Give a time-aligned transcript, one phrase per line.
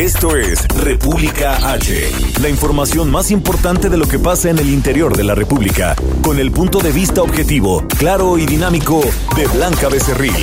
[0.00, 2.10] Esto es República H,
[2.40, 6.38] la información más importante de lo que pasa en el interior de la República, con
[6.38, 9.02] el punto de vista objetivo, claro y dinámico
[9.36, 10.42] de Blanca Becerril.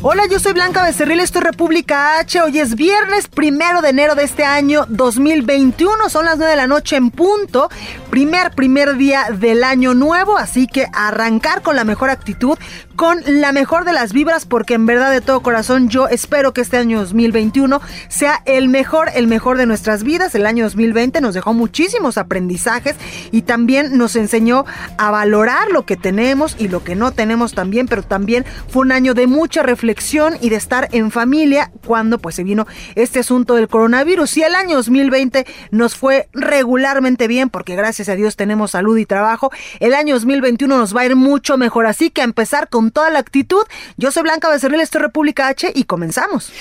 [0.00, 2.40] Hola, yo soy Blanca Becerril, esto es República H.
[2.40, 6.08] Hoy es viernes primero de enero de este año 2021.
[6.08, 7.68] Son las 9 de la noche en punto.
[8.10, 10.38] Primer, primer día del año nuevo.
[10.38, 12.58] Así que arrancar con la mejor actitud,
[12.96, 16.62] con la mejor de las vibras, porque en verdad de todo corazón yo espero que
[16.62, 20.34] este año 2021 sea el mejor, el mejor de nuestras vidas.
[20.34, 22.96] El año 2020 nos dejó muchísimos aprendizajes
[23.30, 24.64] y también nos enseñó
[24.96, 28.92] a valorar lo que tenemos y lo que no tenemos también, pero también fue un
[28.92, 33.54] año de mucha reflexión y de estar en familia cuando pues se vino este asunto
[33.54, 34.36] del coronavirus.
[34.38, 39.06] Y el año 2020 nos fue regularmente bien porque gracias a Dios tenemos salud y
[39.06, 39.50] trabajo.
[39.80, 43.10] El año 2021 nos va a ir mucho mejor, así que a empezar con toda
[43.10, 43.62] la actitud.
[43.96, 46.52] Yo soy Blanca Becerril, esto es República H y comenzamos.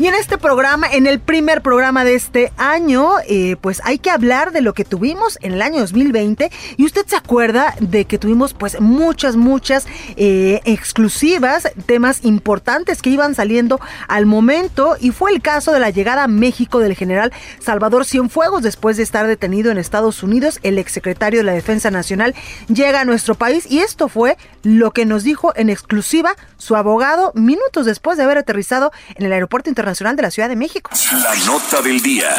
[0.00, 4.08] Y en este programa, en el primer programa de este año, eh, pues hay que
[4.08, 6.50] hablar de lo que tuvimos en el año 2020.
[6.78, 13.10] Y usted se acuerda de que tuvimos pues muchas, muchas eh, exclusivas, temas importantes que
[13.10, 14.96] iban saliendo al momento.
[14.98, 19.02] Y fue el caso de la llegada a México del general Salvador Cienfuegos después de
[19.02, 20.60] estar detenido en Estados Unidos.
[20.62, 22.34] El exsecretario de la Defensa Nacional
[22.68, 27.32] llega a nuestro país y esto fue lo que nos dijo en exclusiva su abogado
[27.34, 30.90] minutos después de haber aterrizado en el aeropuerto internacional Nacional de la Ciudad de México.
[31.12, 32.34] La nota del día.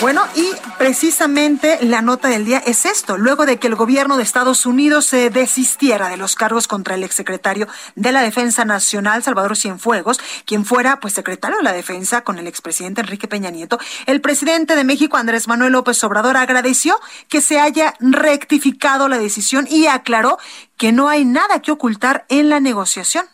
[0.00, 3.16] Bueno, y precisamente la nota del día es esto.
[3.16, 7.04] Luego de que el gobierno de Estados Unidos se desistiera de los cargos contra el
[7.04, 12.38] exsecretario de la Defensa Nacional, Salvador Cienfuegos, quien fuera pues secretario de la Defensa con
[12.38, 17.40] el expresidente Enrique Peña Nieto, el presidente de México, Andrés Manuel López Obrador, agradeció que
[17.40, 20.38] se haya rectificado la decisión y aclaró
[20.76, 23.26] que no hay nada que ocultar en la negociación.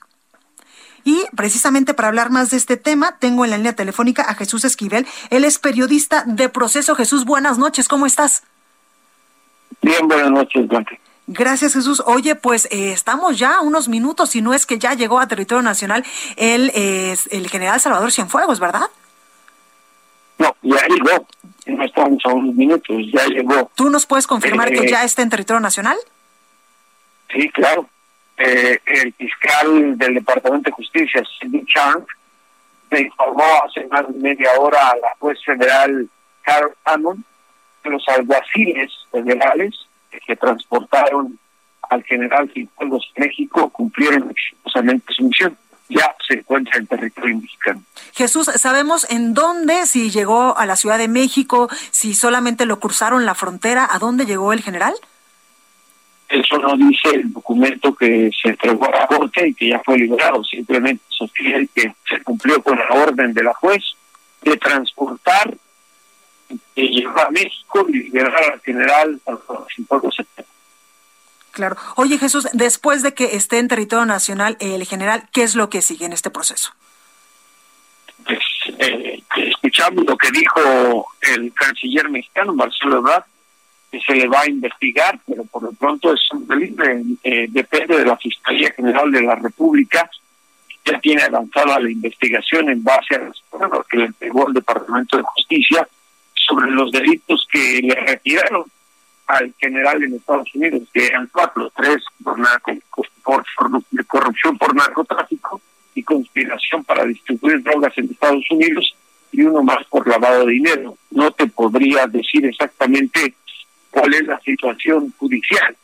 [1.05, 4.65] Y precisamente para hablar más de este tema, tengo en la línea telefónica a Jesús
[4.65, 5.07] Esquivel.
[5.31, 6.95] Él es periodista de Proceso.
[6.95, 8.43] Jesús, buenas noches, ¿cómo estás?
[9.83, 10.97] Bien, buenas noches, Blanca.
[11.27, 12.03] Gracias, Jesús.
[12.07, 15.29] Oye, pues eh, estamos ya a unos minutos, si no es que ya llegó a
[15.29, 16.05] territorio nacional
[16.37, 18.89] el, el general Salvador Cienfuegos, ¿verdad?
[20.39, 21.27] No, ya llegó.
[21.67, 23.71] No estamos a unos minutos, ya llegó.
[23.77, 25.97] ¿Tú nos puedes confirmar que Eh, ya está en territorio nacional?
[27.33, 27.89] Sí, claro.
[28.43, 32.05] Eh, el fiscal del Departamento de Justicia, Cindy Chang,
[32.91, 36.09] me informó hace más de media hora a la juez federal
[36.43, 37.23] Carol Hammond
[37.83, 39.75] que los alguaciles federales
[40.27, 41.39] que transportaron
[41.91, 45.57] al general Cienfuegos México cumplieron exitosamente su misión.
[45.89, 47.83] Ya se encuentra en territorio mexicano.
[48.13, 53.27] Jesús, ¿sabemos en dónde, si llegó a la Ciudad de México, si solamente lo cruzaron
[53.27, 54.95] la frontera, a dónde llegó el general?
[56.31, 59.99] Eso no dice el documento que se entregó a la Corte y que ya fue
[59.99, 60.45] liberado.
[60.45, 63.83] Simplemente sostiene que se cumplió con la orden de la juez
[64.43, 65.57] de transportar,
[66.49, 69.21] de llevar a México y liberar al general
[70.17, 70.47] Cepeda.
[71.51, 71.77] Claro.
[71.97, 75.83] Oye, Jesús, después de que esté en territorio nacional el general, ¿qué es lo que
[75.83, 76.73] sigue en este proceso?
[78.25, 78.39] Pues,
[78.79, 83.25] eh, escuchamos lo que dijo el canciller mexicano, Marcelo Ebrard,
[83.91, 86.83] que se le va a investigar, pero por lo pronto es un delito,
[87.25, 90.09] eh, depende de la Fiscalía General de la República,
[90.85, 95.17] ya tiene avanzada la investigación en base a las pruebas que le entregó el Departamento
[95.17, 95.87] de Justicia
[96.35, 98.65] sobre los delitos que le retiraron
[99.27, 102.73] al general en Estados Unidos, que eran cuatro, tres por, narco,
[103.23, 105.61] por, por- corrupción por narcotráfico
[105.95, 108.95] y conspiración para distribuir drogas en Estados Unidos
[109.33, 110.97] y uno más por lavado de dinero.
[111.11, 113.35] No te podría decir exactamente
[113.91, 115.77] cuál es la situación judicial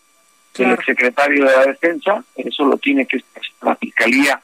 [0.55, 0.75] del Claro.
[0.75, 4.41] exsecretario de la Defensa, eso lo tiene que estar la Fiscalía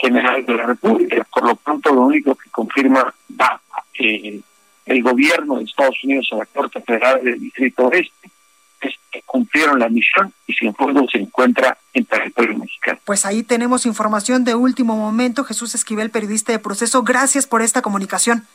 [0.00, 1.26] General de la República.
[1.32, 3.60] Por lo pronto, lo único que confirma va
[3.98, 4.40] eh,
[4.86, 8.30] el gobierno de Estados Unidos a la Corte Federal del Distrito Oeste
[8.80, 12.98] es que cumplieron la misión y Cienfuegos se encuentra en territorio mexicano.
[13.04, 15.44] Pues ahí tenemos información de último momento.
[15.44, 18.46] Jesús Esquivel, periodista de proceso, gracias por esta comunicación.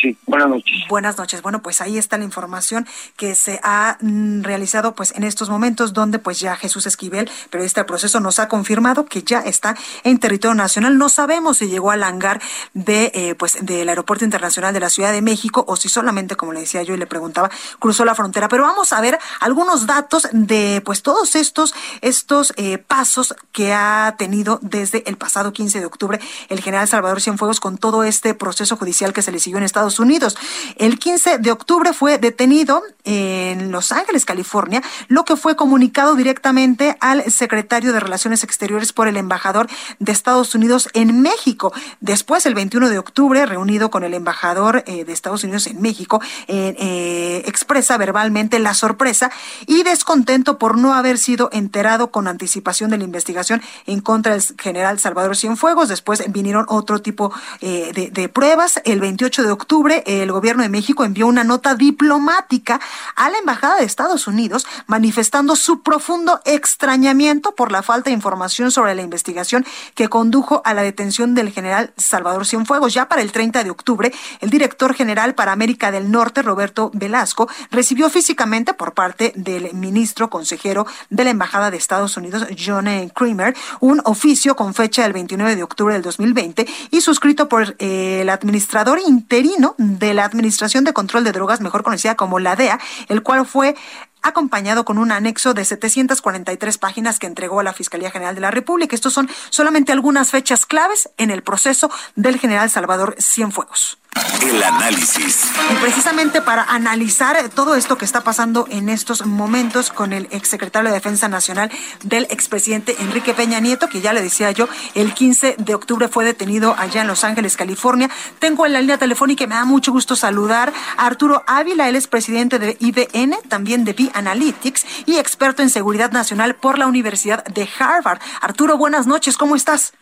[0.00, 0.16] Sí.
[0.26, 0.74] Buenas noches.
[0.88, 1.42] Buenas noches.
[1.42, 2.86] Bueno, pues ahí está la información
[3.16, 7.80] que se ha mm, realizado pues en estos momentos donde pues ya Jesús Esquivel, periodista
[7.80, 10.98] del proceso, nos ha confirmado que ya está en territorio nacional.
[10.98, 12.40] No sabemos si llegó al hangar
[12.74, 16.52] de eh, pues del Aeropuerto Internacional de la Ciudad de México o si solamente, como
[16.52, 18.48] le decía yo y le preguntaba, cruzó la frontera.
[18.48, 24.14] Pero vamos a ver algunos datos de pues todos estos estos eh, pasos que ha
[24.18, 28.76] tenido desde el pasado 15 de octubre el general Salvador Cienfuegos con todo este proceso
[28.76, 30.36] judicial que se le siguió en Estados Unidos.
[30.76, 36.96] El 15 de octubre fue detenido en Los Ángeles, California, lo que fue comunicado directamente
[37.00, 41.72] al secretario de Relaciones Exteriores por el embajador de Estados Unidos en México.
[42.00, 46.20] Después, el 21 de octubre, reunido con el embajador eh, de Estados Unidos en México,
[46.48, 49.30] eh, expresa verbalmente la sorpresa
[49.66, 54.42] y descontento por no haber sido enterado con anticipación de la investigación en contra del
[54.58, 55.88] general Salvador Cienfuegos.
[55.88, 58.80] Después vinieron otro tipo eh, de, de pruebas.
[58.84, 59.67] El 28 de octubre,
[60.06, 62.80] el gobierno de México envió una nota diplomática
[63.16, 68.70] a la Embajada de Estados Unidos manifestando su profundo extrañamiento por la falta de información
[68.70, 72.94] sobre la investigación que condujo a la detención del general Salvador Cienfuegos.
[72.94, 77.48] Ya para el 30 de octubre, el director general para América del Norte, Roberto Velasco,
[77.70, 83.54] recibió físicamente por parte del ministro consejero de la Embajada de Estados Unidos, John Kramer,
[83.80, 88.30] un oficio con fecha del 29 de octubre del 2020 y suscrito por eh, el
[88.30, 92.78] administrador interino de la Administración de Control de Drogas, mejor conocida como la DEA,
[93.08, 93.76] el cual fue
[94.22, 98.50] acompañado con un anexo de 743 páginas que entregó a la Fiscalía General de la
[98.50, 98.94] República.
[98.94, 103.98] Estos son solamente algunas fechas claves en el proceso del general Salvador Cienfuegos.
[104.42, 105.44] El análisis.
[105.70, 110.88] Y precisamente para analizar todo esto que está pasando en estos momentos con el exsecretario
[110.88, 111.70] de Defensa Nacional
[112.02, 116.24] del expresidente Enrique Peña Nieto, que ya le decía yo, el 15 de octubre fue
[116.24, 118.10] detenido allá en Los Ángeles, California.
[118.38, 121.96] Tengo en la línea telefónica y me da mucho gusto saludar a Arturo Ávila, él
[121.96, 126.86] es presidente de IBN, también de B Analytics y experto en seguridad nacional por la
[126.86, 128.20] Universidad de Harvard.
[128.40, 129.92] Arturo, buenas noches, ¿cómo estás?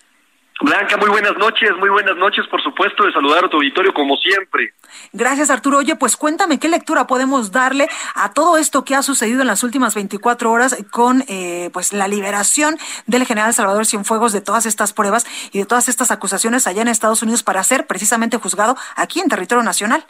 [0.61, 4.17] Blanca, muy buenas noches, muy buenas noches, por supuesto, de saludar a tu auditorio como
[4.17, 4.73] siempre.
[5.12, 5.79] Gracias, Arturo.
[5.79, 9.62] Oye, pues cuéntame qué lectura podemos darle a todo esto que ha sucedido en las
[9.62, 14.94] últimas 24 horas con eh, pues la liberación del general Salvador Cienfuegos de todas estas
[14.94, 19.20] pruebas y de todas estas acusaciones allá en Estados Unidos para ser precisamente juzgado aquí
[19.20, 20.06] en territorio nacional.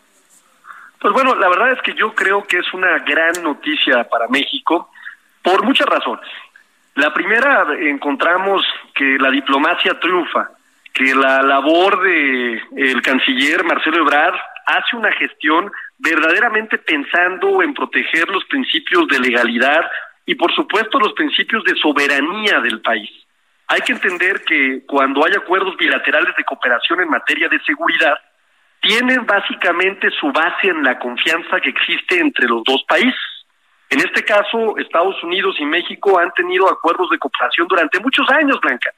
[1.00, 4.90] Pues bueno, la verdad es que yo creo que es una gran noticia para México
[5.42, 6.28] por muchas razones.
[6.96, 8.64] La primera, encontramos
[8.94, 10.48] que la diplomacia triunfa,
[10.94, 14.34] que la labor de el canciller Marcelo Ebrard
[14.64, 19.84] hace una gestión verdaderamente pensando en proteger los principios de legalidad
[20.24, 23.10] y por supuesto los principios de soberanía del país.
[23.68, 28.14] Hay que entender que cuando hay acuerdos bilaterales de cooperación en materia de seguridad,
[28.80, 33.35] tienen básicamente su base en la confianza que existe entre los dos países.
[34.26, 38.90] Caso, Estados Unidos y México han tenido acuerdos de cooperación durante muchos años, Blanca.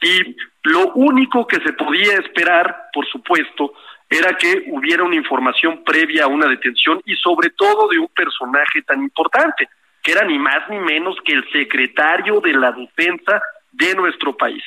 [0.00, 3.74] Y lo único que se podía esperar, por supuesto,
[4.08, 8.82] era que hubiera una información previa a una detención y sobre todo de un personaje
[8.82, 9.68] tan importante,
[10.02, 13.42] que era ni más ni menos que el secretario de la defensa
[13.72, 14.62] de nuestro país.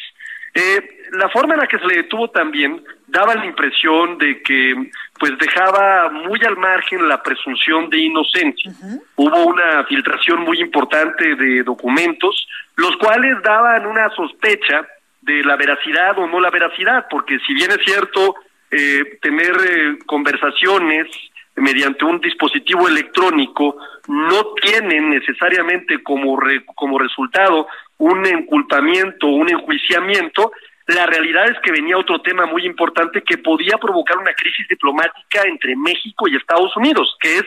[0.53, 4.75] Eh, la forma en la que se le detuvo también daba la impresión de que
[5.19, 8.71] pues dejaba muy al margen la presunción de inocencia.
[9.15, 14.87] Hubo una filtración muy importante de documentos, los cuales daban una sospecha
[15.21, 18.35] de la veracidad o no la veracidad, porque si bien es cierto
[18.71, 21.07] eh, tener eh, conversaciones
[21.55, 23.77] mediante un dispositivo electrónico
[24.07, 26.39] no tienen necesariamente como,
[26.75, 27.67] como resultado
[27.99, 30.51] un enculpamiento, un enjuiciamiento,
[30.87, 35.43] la realidad es que venía otro tema muy importante que podía provocar una crisis diplomática
[35.45, 37.43] entre México y Estados Unidos, que es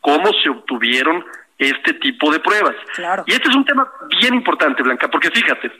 [0.00, 1.24] cómo se obtuvieron
[1.56, 2.74] este tipo de pruebas.
[3.26, 3.86] Y este es un tema
[4.20, 5.70] bien importante, Blanca, porque fíjate,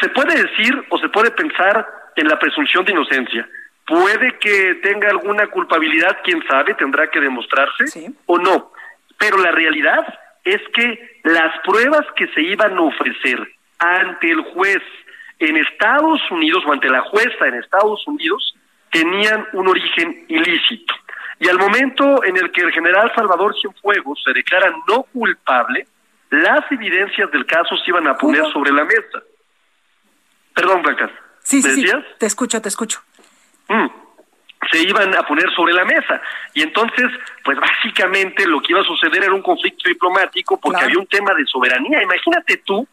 [0.00, 3.48] se puede decir o se puede pensar en la presunción de inocencia.
[3.86, 8.72] Puede que tenga alguna culpabilidad, quién sabe, tendrá que demostrarse o no.
[9.16, 10.06] Pero la realidad
[10.44, 13.38] es que las pruebas que se iban a ofrecer
[13.78, 14.82] ante el juez
[15.38, 18.54] en Estados Unidos o ante la jueza en Estados Unidos
[18.90, 20.94] tenían un origen ilícito.
[21.38, 25.86] Y al momento en el que el general Salvador Cienfuegos se declara no culpable,
[26.30, 29.22] las evidencias del caso se iban a poner sobre la mesa.
[30.54, 31.10] Perdón, Blanca.
[31.42, 31.86] Sí, sí,
[32.18, 33.00] te escucho, te escucho.
[33.68, 33.86] Mm.
[34.70, 36.20] Se iban a poner sobre la mesa.
[36.54, 37.06] Y entonces,
[37.44, 41.34] pues básicamente lo que iba a suceder era un conflicto diplomático porque había un tema
[41.34, 42.02] de soberanía.
[42.02, 42.86] Imagínate tú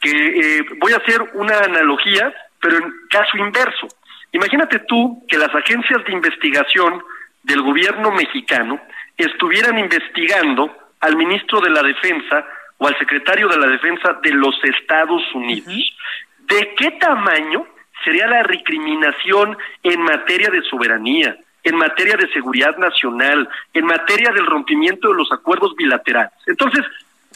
[0.00, 3.88] que eh, voy a hacer una analogía, pero en caso inverso.
[4.32, 7.02] Imagínate tú que las agencias de investigación
[7.42, 8.80] del gobierno mexicano
[9.16, 12.46] estuvieran investigando al ministro de la Defensa
[12.78, 15.74] o al secretario de la Defensa de los Estados Unidos.
[16.40, 17.66] ¿De qué tamaño
[18.04, 24.46] sería la recriminación en materia de soberanía, en materia de seguridad nacional, en materia del
[24.46, 26.32] rompimiento de los acuerdos bilaterales?
[26.46, 26.84] Entonces,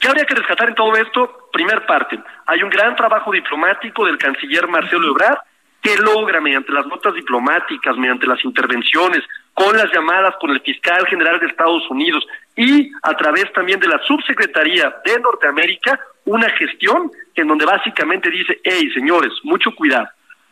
[0.01, 1.49] ¿qué habría que rescatar en todo esto?
[1.53, 5.39] Primer parte, hay un gran trabajo diplomático del canciller Marcelo Ebrard
[5.83, 9.23] que logra mediante las notas diplomáticas, mediante las intervenciones,
[9.55, 13.89] con las llamadas con el fiscal general de Estados Unidos y a través también de
[13.89, 20.09] la subsecretaría de Norteamérica, una gestión en donde básicamente dice, hey señores, mucho cuidado.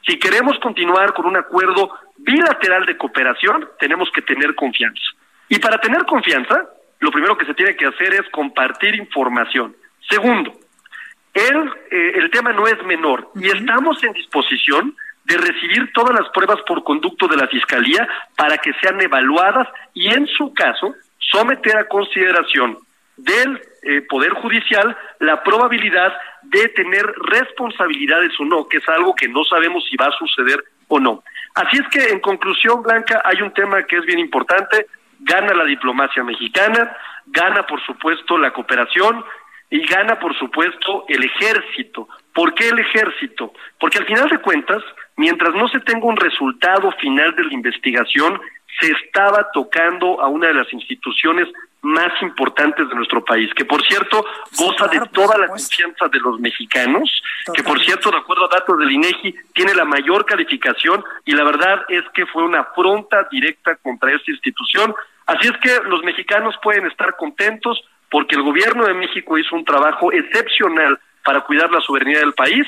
[0.06, 5.02] Si queremos continuar con un acuerdo bilateral de cooperación, tenemos que tener confianza.
[5.48, 6.68] Y para tener confianza,
[7.00, 9.74] lo primero que se tiene que hacer es compartir información.
[10.08, 10.52] Segundo,
[11.32, 14.94] el, eh, el tema no es menor y estamos en disposición
[15.24, 18.06] de recibir todas las pruebas por conducto de la Fiscalía
[18.36, 22.78] para que sean evaluadas y, en su caso, someter a consideración
[23.16, 29.28] del eh, Poder Judicial la probabilidad de tener responsabilidades o no, que es algo que
[29.28, 31.22] no sabemos si va a suceder o no.
[31.54, 34.86] Así es que, en conclusión, Blanca, hay un tema que es bien importante,
[35.20, 39.24] gana la diplomacia mexicana, gana, por supuesto, la cooperación
[39.70, 42.08] y gana, por supuesto, el ejército.
[42.34, 43.52] ¿Por qué el ejército?
[43.78, 44.82] Porque al final de cuentas,
[45.16, 48.40] mientras no se tenga un resultado final de la investigación,
[48.80, 51.48] se estaba tocando a una de las instituciones
[51.84, 54.24] más importantes de nuestro país, que por cierto
[54.58, 57.22] goza de toda la confianza de los mexicanos,
[57.54, 61.44] que por cierto, de acuerdo a datos del INEGI, tiene la mayor calificación y la
[61.44, 64.94] verdad es que fue una afronta directa contra esta institución.
[65.26, 69.64] Así es que los mexicanos pueden estar contentos porque el gobierno de México hizo un
[69.64, 72.66] trabajo excepcional para cuidar la soberanía del país.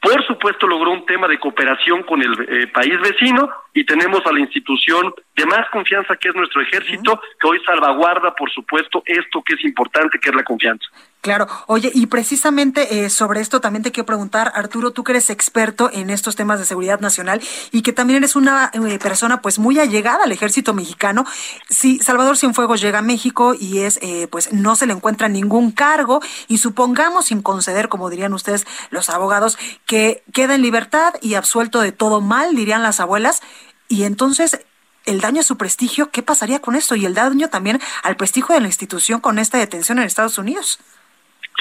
[0.00, 4.32] Por supuesto, logró un tema de cooperación con el eh, país vecino y tenemos a
[4.32, 9.42] la institución de más confianza que es nuestro ejército, que hoy salvaguarda, por supuesto, esto
[9.42, 10.86] que es importante, que es la confianza.
[11.26, 15.28] Claro, oye, y precisamente eh, sobre esto también te quiero preguntar, Arturo, tú que eres
[15.28, 17.40] experto en estos temas de seguridad nacional
[17.72, 21.24] y que también eres una eh, persona pues muy allegada al ejército mexicano,
[21.68, 25.72] si Salvador Cienfuegos llega a México y es eh, pues no se le encuentra ningún
[25.72, 31.34] cargo y supongamos sin conceder, como dirían ustedes los abogados, que queda en libertad y
[31.34, 33.42] absuelto de todo mal, dirían las abuelas,
[33.88, 34.64] y entonces
[35.04, 36.96] el daño a su prestigio, ¿qué pasaría con esto?
[36.96, 40.80] Y el daño también al prestigio de la institución con esta detención en Estados Unidos.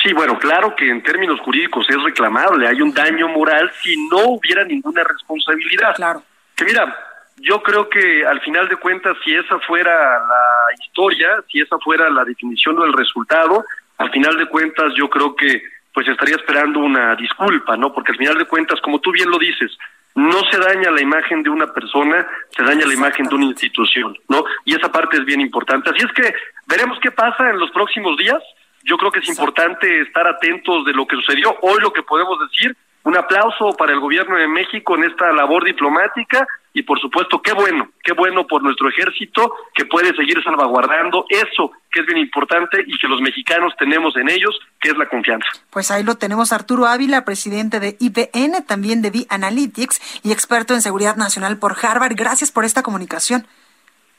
[0.03, 4.25] Sí, bueno, claro que en términos jurídicos es reclamable, hay un daño moral si no
[4.29, 5.95] hubiera ninguna responsabilidad.
[5.95, 6.23] Claro.
[6.55, 6.95] Que mira,
[7.37, 12.09] yo creo que al final de cuentas, si esa fuera la historia, si esa fuera
[12.09, 13.63] la definición del resultado,
[13.97, 15.61] al final de cuentas yo creo que
[15.93, 17.93] pues estaría esperando una disculpa, ¿no?
[17.93, 19.71] Porque al final de cuentas, como tú bien lo dices,
[20.15, 24.17] no se daña la imagen de una persona, se daña la imagen de una institución,
[24.29, 24.45] ¿no?
[24.63, 25.89] Y esa parte es bien importante.
[25.89, 26.33] Así es que
[26.67, 28.41] veremos qué pasa en los próximos días.
[28.83, 31.57] Yo creo que es importante estar atentos de lo que sucedió.
[31.61, 35.65] Hoy lo que podemos decir, un aplauso para el gobierno de México en esta labor
[35.65, 41.25] diplomática y por supuesto qué bueno, qué bueno por nuestro ejército que puede seguir salvaguardando
[41.29, 45.07] eso que es bien importante y que los mexicanos tenemos en ellos, que es la
[45.07, 45.47] confianza.
[45.69, 50.73] Pues ahí lo tenemos Arturo Ávila, presidente de IBN, también de V Analytics y experto
[50.73, 52.15] en seguridad nacional por Harvard.
[52.15, 53.47] Gracias por esta comunicación.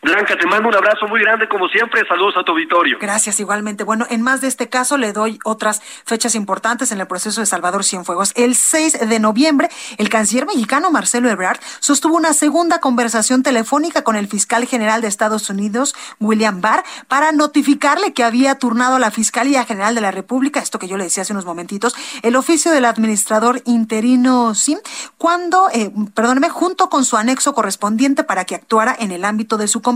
[0.03, 2.07] Blanca, te mando un abrazo muy grande, como siempre.
[2.07, 2.99] Saludos a tu auditorio.
[3.01, 3.83] Gracias, igualmente.
[3.83, 7.47] Bueno, en más de este caso, le doy otras fechas importantes en el proceso de
[7.47, 8.33] Salvador Cienfuegos.
[8.37, 14.15] El 6 de noviembre, el canciller mexicano Marcelo Ebrard sostuvo una segunda conversación telefónica con
[14.15, 19.11] el fiscal general de Estados Unidos, William Barr, para notificarle que había turnado a la
[19.11, 22.71] Fiscalía General de la República, esto que yo le decía hace unos momentitos, el oficio
[22.71, 24.79] del administrador interino SIM,
[25.19, 29.67] cuando, eh, perdóneme, junto con su anexo correspondiente para que actuara en el ámbito de
[29.67, 29.96] su competencia.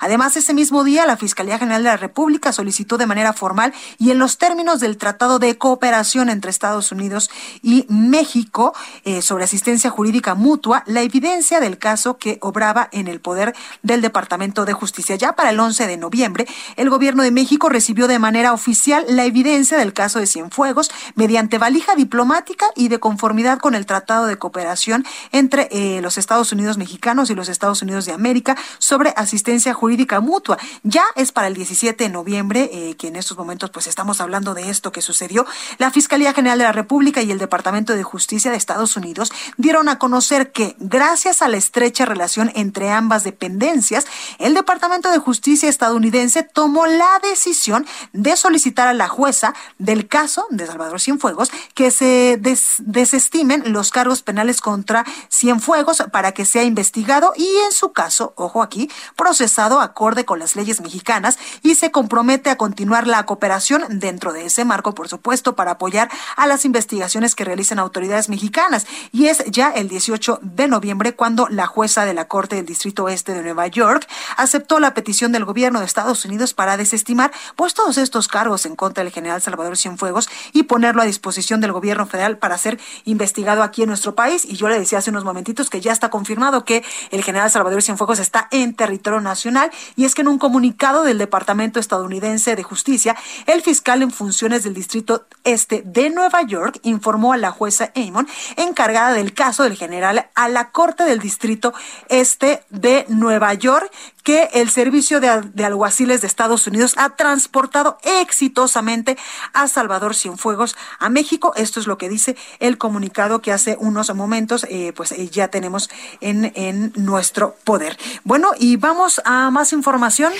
[0.00, 4.10] Además, ese mismo día, la Fiscalía General de la República solicitó de manera formal y
[4.10, 7.30] en los términos del Tratado de Cooperación entre Estados Unidos
[7.62, 13.20] y México eh, sobre asistencia jurídica mutua la evidencia del caso que obraba en el
[13.20, 15.16] poder del Departamento de Justicia.
[15.16, 19.24] Ya para el 11 de noviembre, el gobierno de México recibió de manera oficial la
[19.24, 24.36] evidencia del caso de Cienfuegos mediante valija diplomática y de conformidad con el Tratado de
[24.36, 28.56] Cooperación entre eh, los Estados Unidos mexicanos y los Estados Unidos de América
[28.92, 30.58] sobre asistencia jurídica mutua.
[30.82, 34.52] Ya es para el 17 de noviembre, eh, que en estos momentos pues estamos hablando
[34.52, 35.46] de esto que sucedió.
[35.78, 39.88] La Fiscalía General de la República y el Departamento de Justicia de Estados Unidos dieron
[39.88, 44.06] a conocer que gracias a la estrecha relación entre ambas dependencias,
[44.38, 50.44] el Departamento de Justicia estadounidense tomó la decisión de solicitar a la jueza del caso
[50.50, 52.38] de Salvador Cienfuegos que se
[52.80, 58.60] desestimen los cargos penales contra Cienfuegos para que sea investigado y en su caso, ojo
[58.60, 58.81] aquí,
[59.16, 64.46] Procesado acorde con las leyes mexicanas y se compromete a continuar la cooperación dentro de
[64.46, 68.86] ese marco, por supuesto, para apoyar a las investigaciones que realicen autoridades mexicanas.
[69.12, 73.08] Y es ya el 18 de noviembre cuando la jueza de la Corte del Distrito
[73.08, 77.74] Este de Nueva York aceptó la petición del gobierno de Estados Unidos para desestimar pues
[77.74, 82.06] todos estos cargos en contra del general Salvador Cienfuegos y ponerlo a disposición del gobierno
[82.06, 84.44] federal para ser investigado aquí en nuestro país.
[84.44, 87.82] Y yo le decía hace unos momentitos que ya está confirmado que el general Salvador
[87.82, 92.62] Cienfuegos está en territorio nacional y es que en un comunicado del Departamento estadounidense de
[92.62, 97.92] Justicia, el fiscal en funciones del Distrito Este de Nueva York informó a la jueza
[97.94, 101.72] Amon, encargada del caso del general, a la Corte del Distrito
[102.08, 103.90] Este de Nueva York,
[104.22, 105.28] que el Servicio de,
[105.64, 109.16] Alguaciles de Estados Unidos ha transportado exitosamente
[109.52, 111.52] a Salvador Cienfuegos a México.
[111.56, 115.48] Esto es lo que dice el comunicado que hace unos momentos eh, pues eh, ya
[115.48, 117.98] tenemos en, en nuestro poder.
[118.24, 120.32] Bueno, y vamos a más información.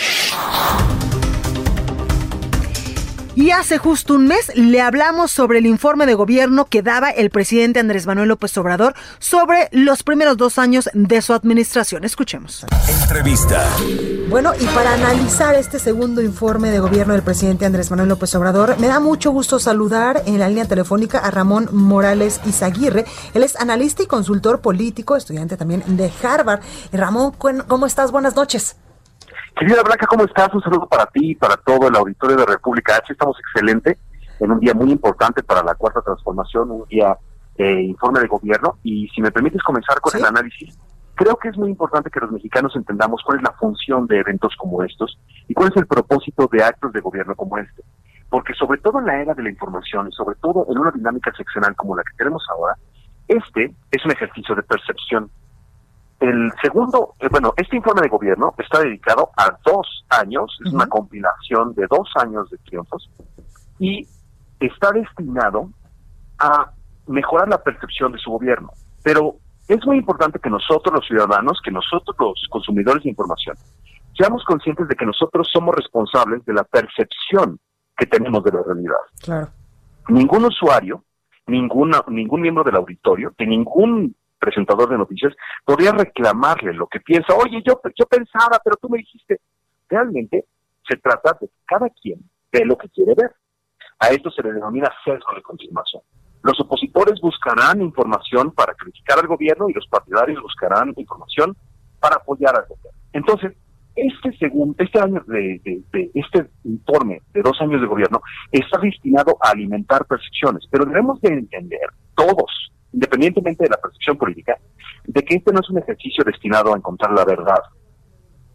[3.34, 7.30] Y hace justo un mes le hablamos sobre el informe de gobierno que daba el
[7.30, 12.04] presidente Andrés Manuel López Obrador sobre los primeros dos años de su administración.
[12.04, 12.66] Escuchemos.
[13.02, 13.66] Entrevista.
[14.28, 18.78] Bueno, y para analizar este segundo informe de gobierno del presidente Andrés Manuel López Obrador,
[18.78, 23.06] me da mucho gusto saludar en la línea telefónica a Ramón Morales Izaguirre.
[23.32, 26.60] Él es analista y consultor político, estudiante también de Harvard.
[26.92, 27.32] Ramón,
[27.66, 28.10] ¿cómo estás?
[28.12, 28.76] Buenas noches.
[29.56, 30.52] Querida Blanca, ¿cómo estás?
[30.54, 33.12] Un saludo para ti y para todo el auditorio de República H.
[33.12, 33.98] Estamos excelente
[34.40, 37.16] en un día muy importante para la cuarta transformación, un día
[37.56, 38.78] de informe de gobierno.
[38.82, 40.18] Y si me permites comenzar con ¿Sí?
[40.18, 40.78] el análisis,
[41.14, 44.54] creo que es muy importante que los mexicanos entendamos cuál es la función de eventos
[44.56, 47.82] como estos y cuál es el propósito de actos de gobierno como este.
[48.30, 51.30] Porque sobre todo en la era de la información y sobre todo en una dinámica
[51.36, 52.74] seccional como la que tenemos ahora,
[53.28, 55.30] este es un ejercicio de percepción
[56.22, 60.70] el segundo, eh, bueno, este informe de gobierno está dedicado a dos años, es uh
[60.70, 60.74] -huh.
[60.76, 63.10] una compilación de dos años de triunfos
[63.80, 64.06] y
[64.60, 65.68] está destinado
[66.38, 66.70] a
[67.08, 68.70] mejorar la percepción de su gobierno.
[69.02, 69.34] Pero
[69.66, 73.56] es muy importante que nosotros los ciudadanos, que nosotros los consumidores de información,
[74.16, 77.58] seamos conscientes de que nosotros somos responsables de la percepción
[77.96, 79.02] que tenemos de la realidad.
[79.20, 79.48] Claro.
[80.08, 81.02] Ningún usuario,
[81.48, 85.32] ninguna, ningún miembro del auditorio, de ningún presentador de noticias,
[85.64, 87.34] podría reclamarle lo que piensa.
[87.34, 89.40] Oye, yo, yo pensaba, pero tú me dijiste.
[89.88, 90.46] Realmente
[90.88, 92.18] se trata de cada quien
[92.50, 93.30] ve lo que quiere ver.
[94.00, 96.02] A esto se le denomina sesgo de confirmación.
[96.42, 101.56] Los opositores buscarán información para criticar al gobierno y los partidarios buscarán información
[102.00, 102.98] para apoyar al gobierno.
[103.12, 103.52] Entonces,
[103.94, 109.50] este segundo, este año de, este informe de dos años de gobierno está destinado a
[109.50, 114.58] alimentar percepciones, pero debemos de entender todos independientemente de la percepción política,
[115.04, 117.60] de que este no es un ejercicio destinado a encontrar la verdad,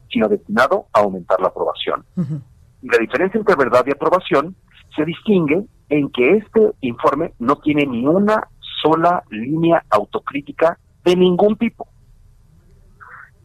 [0.10, 2.06] sino destinado a aumentar la aprobación.
[2.16, 2.42] Uh -huh.
[2.82, 4.56] Y la diferencia entre verdad y aprobación
[4.96, 8.48] se distingue en que este informe no tiene ni una
[8.82, 11.88] sola línea autocrítica de ningún tipo.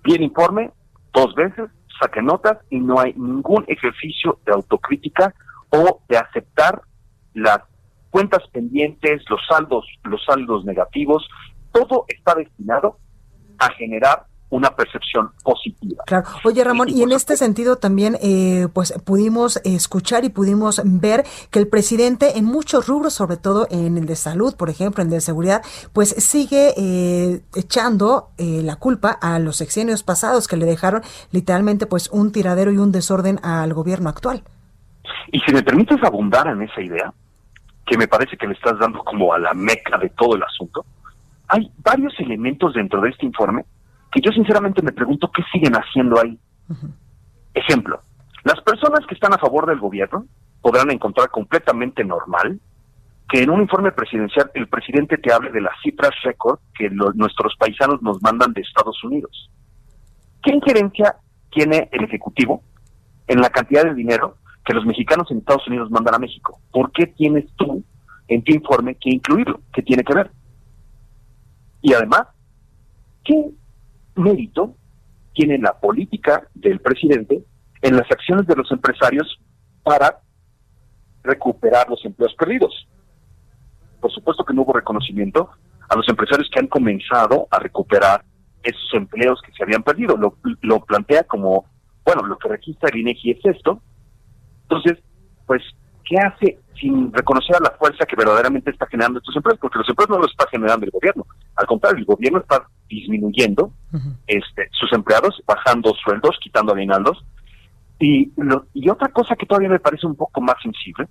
[0.05, 0.73] Bien informe,
[1.13, 5.35] dos veces, saque notas y no hay ningún ejercicio de autocrítica
[5.71, 6.83] o de aceptar
[7.35, 7.61] las
[8.13, 11.27] cuentas pendientes, los saldos, los saldos negativos,
[11.73, 12.99] todo está destinado
[13.59, 16.05] a generar una percepción positiva.
[16.07, 16.27] Claro.
[16.45, 21.25] Oye, Ramón, y, y en este sentido también, eh, pues pudimos escuchar y pudimos ver
[21.51, 25.09] que el presidente en muchos rubros, sobre todo en el de salud, por ejemplo, en
[25.09, 25.63] el de seguridad,
[25.95, 31.87] pues sigue eh, echando eh, la culpa a los sexenios pasados que le dejaron literalmente
[31.87, 34.43] pues un tiradero y un desorden al gobierno actual.
[35.29, 37.15] Y si me permites abundar en esa idea,
[37.87, 40.85] que me parece que le estás dando como a la meca de todo el asunto,
[41.49, 43.65] hay varios elementos dentro de este informe
[44.11, 46.39] que yo sinceramente me pregunto qué siguen haciendo ahí.
[46.69, 46.93] Uh -huh.
[47.55, 48.01] Ejemplo,
[48.45, 50.27] las personas que están a favor del gobierno
[50.61, 52.61] podrán encontrar completamente normal
[53.29, 57.57] que en un informe presidencial el presidente te hable de las cifras récord que nuestros
[57.57, 59.51] paisanos nos mandan de Estados Unidos.
[60.43, 61.17] ¿Qué injerencia
[61.51, 62.63] tiene el Ejecutivo
[63.27, 66.61] en la cantidad de dinero que los mexicanos en Estados Unidos mandan a México.
[66.71, 67.83] ¿Por qué tienes tú
[68.29, 69.61] en tu informe que incluirlo?
[69.73, 70.31] ¿Qué tiene que ver?
[71.81, 72.29] Y además,
[73.25, 73.51] ¿qué
[74.15, 74.77] mérito
[75.35, 77.45] tiene la política del presidente
[77.81, 79.41] en las acciones de los empresarios
[79.83, 80.21] para
[81.25, 82.87] recuperar los empleos perdidos?
[84.01, 85.51] Por supuesto que no hubo reconocimiento
[85.89, 88.25] a los empresarios que han comenzado a recuperar
[88.63, 90.17] esos empleos que se habían perdido.
[90.17, 91.67] Lo, lo plantea como,
[92.05, 93.83] bueno, lo que registra el INEGI es esto,
[94.73, 95.05] entonces,
[95.47, 95.63] pues,
[96.05, 99.89] ¿qué hace sin reconocer a la fuerza que verdaderamente está generando estos empleos, porque los
[99.89, 103.73] empleos no los está generando el gobierno, al contrario, el gobierno está disminuyendo
[104.27, 107.25] este, sus empleados, bajando sueldos, quitando aguinaldos,
[108.01, 108.33] y,
[108.75, 111.07] y otra cosa que todavía me parece un poco más sensible,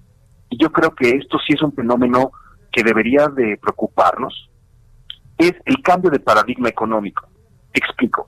[0.49, 2.31] y yo creo que esto sí es un fenómeno
[2.71, 4.49] que debería de preocuparnos,
[5.37, 7.27] es el cambio de paradigma económico.
[7.73, 8.27] explico.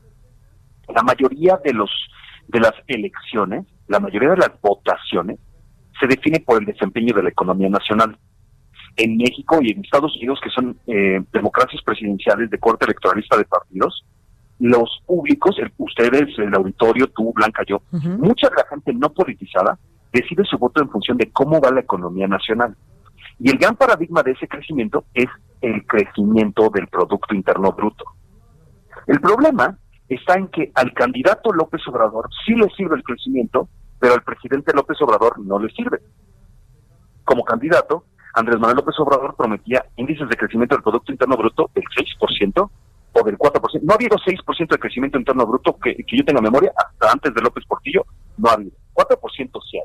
[0.96, 1.90] La mayoría de los
[2.48, 5.40] de las elecciones, la mayoría de las votaciones
[6.00, 8.18] se define por el desempeño de la economía nacional.
[8.96, 13.46] En México y en Estados Unidos, que son eh, democracias presidenciales de corte electoralista de
[13.46, 14.06] partidos,
[14.60, 19.78] los públicos, ustedes, el auditorio, tú, Blanca, yo, mucha de la gente no politizada
[20.12, 22.76] decide su voto en función de cómo va la economía nacional.
[23.40, 25.28] Y el gran paradigma de ese crecimiento es
[25.62, 28.06] el crecimiento del Producto Interno Bruto.
[29.08, 29.78] El problema
[30.16, 34.74] está en que al candidato López Obrador sí le sirve el crecimiento, pero al presidente
[34.74, 36.00] López Obrador no le sirve.
[37.24, 41.84] Como candidato, Andrés Manuel López Obrador prometía índices de crecimiento del Producto Interno Bruto del
[41.84, 42.70] 6%
[43.14, 43.82] o del 4%.
[43.84, 47.42] No ha habido 6% de crecimiento interno bruto que, yo tenga memoria, hasta antes de
[47.42, 48.06] López Portillo,
[48.38, 48.72] no ha habido.
[48.94, 49.84] 4% sí ha.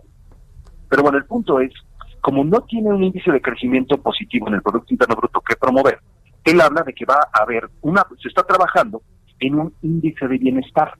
[0.88, 1.72] Pero bueno, el punto es,
[2.20, 6.00] como no tiene un índice de crecimiento positivo en el Producto Interno Bruto que promover,
[6.44, 9.02] él habla de que va a haber una, se está trabajando
[9.40, 10.94] en un índice de bienestar.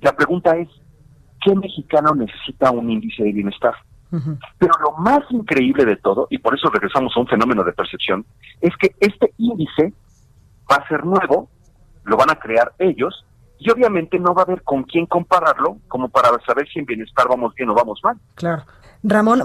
[0.00, 0.68] La pregunta es,
[1.44, 3.74] ¿qué mexicano necesita un índice de bienestar?
[4.58, 8.24] Pero lo más increíble de todo, y por eso regresamos a un fenómeno de percepción,
[8.60, 9.92] es que este índice
[10.70, 11.50] va a ser nuevo,
[12.04, 13.24] lo van a crear ellos,
[13.58, 17.26] y obviamente no va a haber con quién compararlo como para saber si en bienestar
[17.28, 18.16] vamos bien o vamos mal.
[18.36, 18.62] Claro.
[19.02, 19.42] Ramón,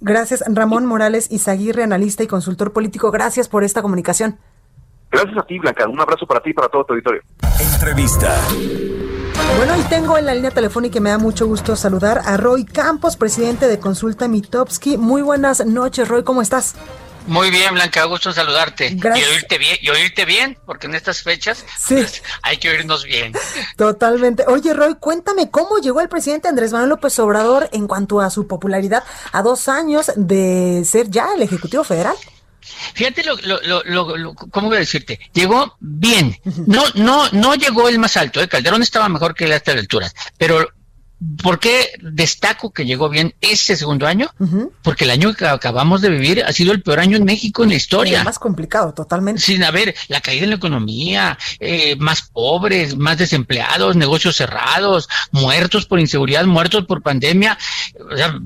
[0.00, 0.44] gracias.
[0.46, 4.38] Ramón Morales Izaguirre, analista y consultor político, gracias por esta comunicación.
[5.10, 5.88] Gracias a ti, Blanca.
[5.88, 7.22] Un abrazo para ti y para todo tu auditorio.
[7.58, 8.36] Entrevista.
[9.56, 12.64] Bueno, y tengo en la línea telefónica y me da mucho gusto saludar a Roy
[12.64, 14.96] Campos, presidente de Consulta Mitowski.
[14.96, 16.76] Muy buenas noches, Roy, ¿cómo estás?
[17.26, 18.90] Muy bien, Blanca, gusto saludarte.
[18.94, 19.28] Gracias.
[19.28, 23.32] Y oírte bien, y oírte bien, porque en estas fechas pues, hay que oírnos bien.
[23.76, 24.44] Totalmente.
[24.46, 28.46] Oye, Roy, cuéntame cómo llegó el presidente Andrés Manuel López Obrador en cuanto a su
[28.46, 32.16] popularidad a dos años de ser ya el Ejecutivo Federal.
[32.94, 33.84] Fíjate lo, lo,
[34.16, 35.20] lo, ¿cómo voy a decirte?
[35.32, 36.36] Llegó bien.
[36.66, 38.48] No, no, no llegó el más alto, ¿eh?
[38.48, 40.66] Calderón estaba mejor que él a estas alturas, pero
[41.42, 44.30] ¿Por qué destaco que llegó bien ese segundo año?
[44.82, 47.68] Porque el año que acabamos de vivir ha sido el peor año en México en
[47.68, 48.24] la historia.
[48.24, 49.42] más complicado, totalmente.
[49.42, 55.84] Sin haber la caída en la economía, eh, más pobres, más desempleados, negocios cerrados, muertos
[55.84, 57.58] por inseguridad, muertos por pandemia,
[58.10, 58.40] o sea,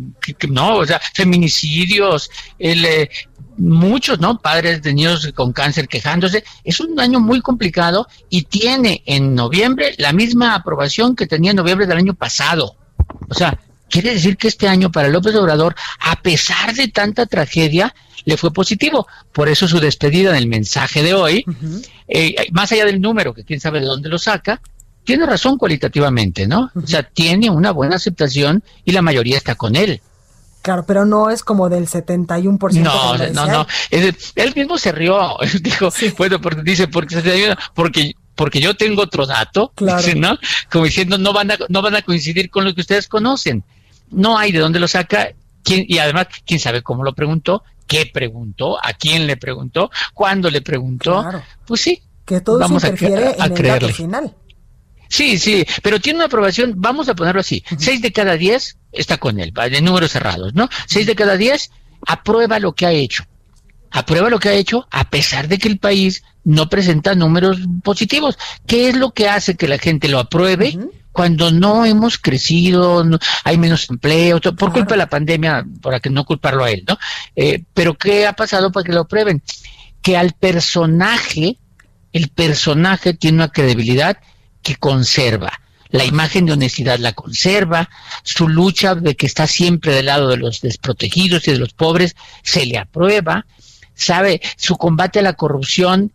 [0.49, 3.11] no, o sea, feminicidios, el, eh,
[3.57, 4.39] muchos, ¿no?
[4.39, 6.45] Padres de niños con cáncer quejándose.
[6.65, 11.57] Es un año muy complicado y tiene en noviembre la misma aprobación que tenía en
[11.57, 12.77] noviembre del año pasado.
[13.29, 17.95] O sea, quiere decir que este año para López Obrador, a pesar de tanta tragedia,
[18.25, 19.07] le fue positivo.
[19.33, 21.45] Por eso su despedida en el mensaje de hoy,
[22.09, 24.61] eh, más allá del número, que quién sabe de dónde lo saca,
[25.05, 26.71] tiene razón cualitativamente, ¿no?
[26.75, 30.01] O sea, tiene una buena aceptación y la mayoría está con él.
[30.65, 32.81] Claro, pero no es como del 71%.
[32.81, 33.67] No, no, no.
[33.91, 35.37] él mismo se rió.
[35.61, 40.03] Dijo, bueno, porque dice, porque, porque, porque yo tengo otro dato, claro.
[40.17, 40.39] ¿no?
[40.73, 43.63] Como diciendo, no van, a, no van a coincidir con lo que ustedes conocen.
[44.09, 45.33] No hay de dónde lo saca.
[45.63, 50.51] ¿Quién, y además, quién sabe cómo lo preguntó, qué preguntó, a quién le preguntó, cuándo
[50.51, 51.21] le preguntó.
[51.21, 51.43] Claro.
[51.67, 52.03] Pues sí.
[52.25, 54.35] Que todo vamos a, en el dato final.
[55.15, 59.17] Sí, sí, pero tiene una aprobación, vamos a ponerlo así, seis de cada diez está
[59.17, 60.69] con él, de números cerrados, ¿no?
[60.89, 61.71] Seis de cada diez
[62.05, 63.25] aprueba lo que ha hecho.
[63.93, 68.37] Aprueba lo que ha hecho a pesar de que el país no presenta números positivos.
[68.67, 70.77] ¿Qué es lo que hace que la gente lo apruebe?
[71.13, 73.09] Cuando no hemos crecido,
[73.45, 76.99] hay menos empleo, por culpa de la pandemia, para que no culparlo a él, ¿no?
[77.37, 79.45] Eh, pero ¿qué ha pasado para que lo aprueben?
[80.03, 81.57] Que al personaje,
[82.13, 84.19] el personaje tiene una credibilidad
[84.65, 85.61] que conserva.
[85.91, 87.89] La imagen de honestidad la conserva,
[88.25, 92.17] su lucha de que está siempre del lado de los desprotegidos y de los pobres
[92.43, 93.47] se le aprueba,
[93.95, 96.11] sabe, su combate a la corrupción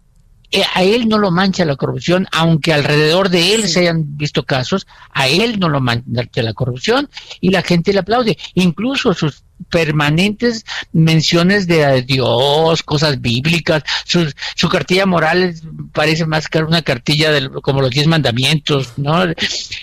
[0.73, 4.87] a él no lo mancha la corrupción, aunque alrededor de él se hayan visto casos,
[5.11, 7.09] a él no lo mancha la corrupción
[7.39, 8.37] y la gente le aplaude.
[8.55, 15.55] Incluso sus permanentes menciones de Dios, cosas bíblicas, su, su cartilla moral
[15.93, 19.25] parece más que una cartilla de, como los diez mandamientos, ¿no?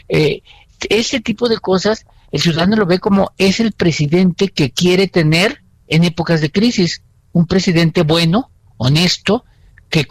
[0.09, 0.43] Eh,
[0.89, 5.63] ese tipo de cosas, el ciudadano lo ve como es el presidente que quiere tener
[5.89, 7.03] en épocas de crisis,
[7.33, 9.45] un presidente bueno, honesto,
[9.89, 10.07] que,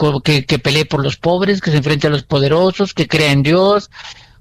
[0.46, 3.90] que, pelee por los pobres, que se enfrente a los poderosos, que crea en Dios.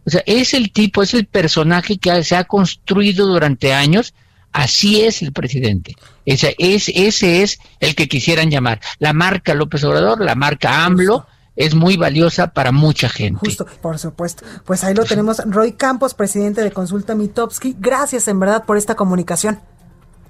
[0.06, 4.14] O sea, es el tipo, es el personaje que se ha construido durante años
[4.54, 5.96] Así es el presidente.
[6.24, 8.80] Ese es, ese es el que quisieran llamar.
[9.00, 13.40] La marca López Obrador, la marca AMLO, es muy valiosa para mucha gente.
[13.40, 14.44] Justo, por supuesto.
[14.64, 15.38] Pues ahí lo tenemos.
[15.44, 17.74] Roy Campos, presidente de Consulta Mitowski.
[17.80, 19.58] Gracias en verdad por esta comunicación.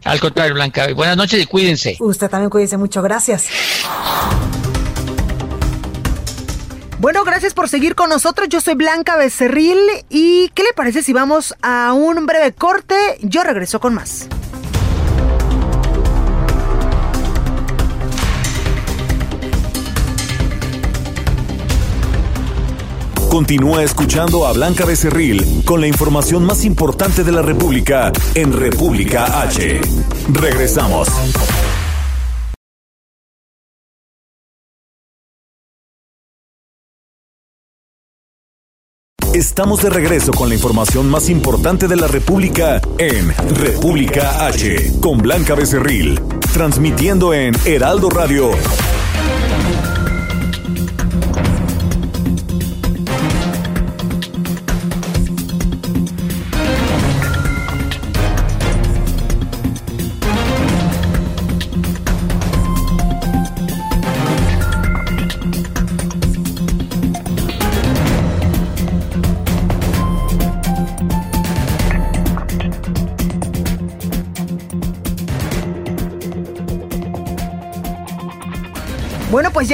[0.05, 0.91] Al contrario, Blanca.
[0.95, 1.99] Buenas noches y cuídense.
[2.01, 3.03] Usted también cuídense mucho.
[3.03, 3.49] Gracias.
[6.99, 8.49] Bueno, gracias por seguir con nosotros.
[8.49, 9.79] Yo soy Blanca Becerril.
[10.09, 12.95] ¿Y qué le parece si vamos a un breve corte?
[13.21, 14.29] Yo regreso con más.
[23.29, 29.43] Continúa escuchando a Blanca Becerril con la información más importante de la República en República
[29.43, 29.81] H.
[30.33, 31.09] Regresamos.
[39.35, 45.19] Estamos de regreso con la información más importante de la República en República H con
[45.19, 46.21] Blanca Becerril,
[46.53, 48.53] transmitiendo en Heraldo Radio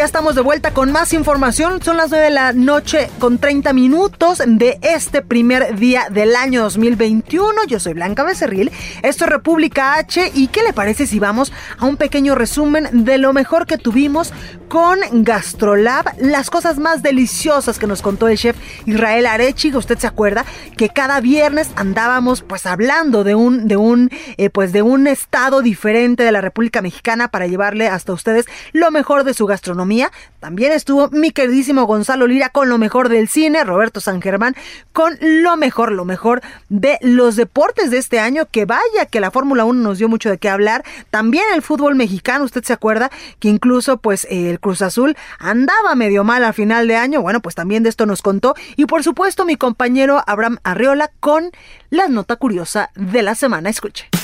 [0.00, 1.82] ya estamos de vuelta con más información.
[1.82, 6.62] Son las 9 de la noche con 30 minutos de este primer día del año
[6.62, 7.66] 2021.
[7.68, 8.72] Yo soy Blanca Becerril.
[9.02, 10.32] Esto es República H.
[10.34, 14.32] ¿Y qué le parece si vamos a un pequeño resumen de lo mejor que tuvimos
[14.70, 16.14] con Gastrolab?
[16.18, 19.70] Las cosas más deliciosas que nos contó el chef Israel Arechi.
[19.76, 20.46] Usted se acuerda
[20.78, 24.08] que cada viernes andábamos pues hablando de un, de un,
[24.38, 28.90] eh, pues de un estado diferente de la República Mexicana para llevarle hasta ustedes lo
[28.90, 29.89] mejor de su gastronomía.
[30.38, 34.54] También estuvo mi queridísimo Gonzalo Lira con lo mejor del cine, Roberto San Germán
[34.92, 39.30] con lo mejor, lo mejor de los deportes de este año, que vaya que la
[39.30, 40.84] Fórmula 1 nos dio mucho de qué hablar.
[41.10, 46.24] También el fútbol mexicano, usted se acuerda que incluso pues el Cruz Azul andaba medio
[46.24, 47.22] mal a final de año.
[47.22, 48.54] Bueno, pues también de esto nos contó.
[48.76, 51.50] Y por supuesto mi compañero Abraham Arriola con
[51.90, 53.70] la nota curiosa de la semana.
[53.70, 54.19] Escuche.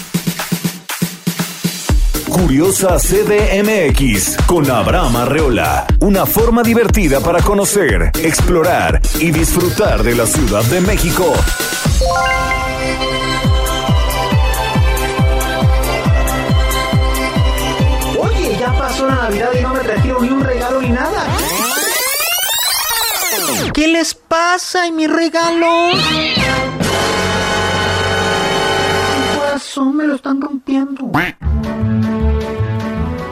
[2.29, 5.87] Curiosa CDMX con Abraham Arreola.
[6.01, 11.33] Una forma divertida para conocer, explorar y disfrutar de la Ciudad de México.
[18.19, 21.27] Oye, ya pasó la Navidad y no me trajeron ni un regalo ni nada.
[23.73, 25.91] ¿Qué les pasa y mi regalo?
[25.93, 26.35] ¿Qué
[29.53, 29.85] pasó?
[29.85, 31.11] Me lo están rompiendo.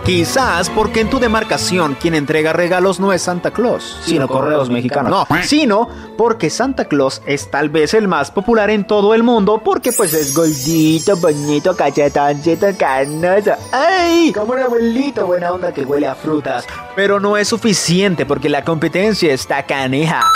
[0.05, 5.11] Quizás porque en tu demarcación quien entrega regalos no es Santa Claus, sino correos mexicanos.
[5.11, 5.89] No, sino
[6.19, 10.13] porque Santa Claus es tal vez el más popular en todo el mundo porque pues
[10.13, 13.53] es gordito, bonito, cachetoncito, canoso.
[13.73, 14.31] ¡Ay!
[14.35, 16.67] Como un abuelito buena onda que huele a frutas.
[16.95, 20.31] Pero no es suficiente porque la competencia está caneja.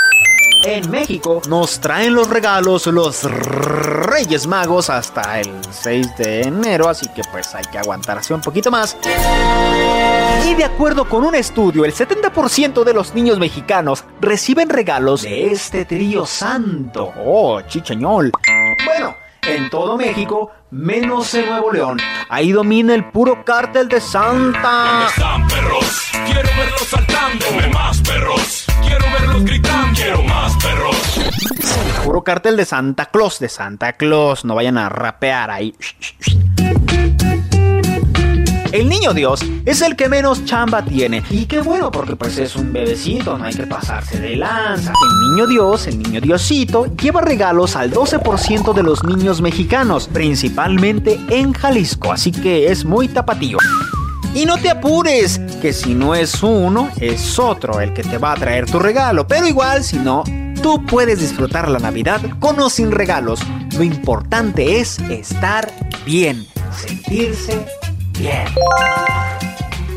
[0.65, 7.07] En México nos traen los regalos los Reyes Magos hasta el 6 de enero, así
[7.09, 8.97] que pues hay que aguantarse un poquito más.
[10.45, 15.53] Y de acuerdo con un estudio, el 70% de los niños mexicanos reciben regalos de
[15.53, 17.13] este trío santo.
[17.25, 18.33] Oh, chicheñol.
[18.85, 19.15] Bueno,
[19.49, 21.99] en todo México, menos en Nuevo León.
[22.29, 24.85] Ahí domina el puro cártel de Santa.
[24.85, 26.11] ¿Dónde están perros?
[26.27, 27.47] Quiero verlos saltando.
[27.47, 28.67] Dame más perros.
[28.83, 29.95] Quiero verlos gritando.
[29.95, 31.21] Quiero más perros.
[32.05, 34.45] Puro cártel de Santa Claus, de Santa Claus.
[34.45, 35.75] No vayan a rapear ahí.
[38.71, 41.23] El niño Dios es el que menos chamba tiene.
[41.31, 44.93] Y qué bueno, porque pues es un bebecito, no hay que pasarse de lanza.
[44.93, 51.19] El niño Dios, el niño Diosito, lleva regalos al 12% de los niños mexicanos, principalmente
[51.31, 53.57] en Jalisco, así que es muy tapatío.
[54.35, 58.33] Y no te apures, que si no es uno, es otro el que te va
[58.33, 59.27] a traer tu regalo.
[59.27, 60.25] Pero igual, si no,
[60.63, 63.41] tú puedes disfrutar la Navidad con o sin regalos.
[63.75, 65.73] Lo importante es estar
[66.05, 67.67] bien, sentirse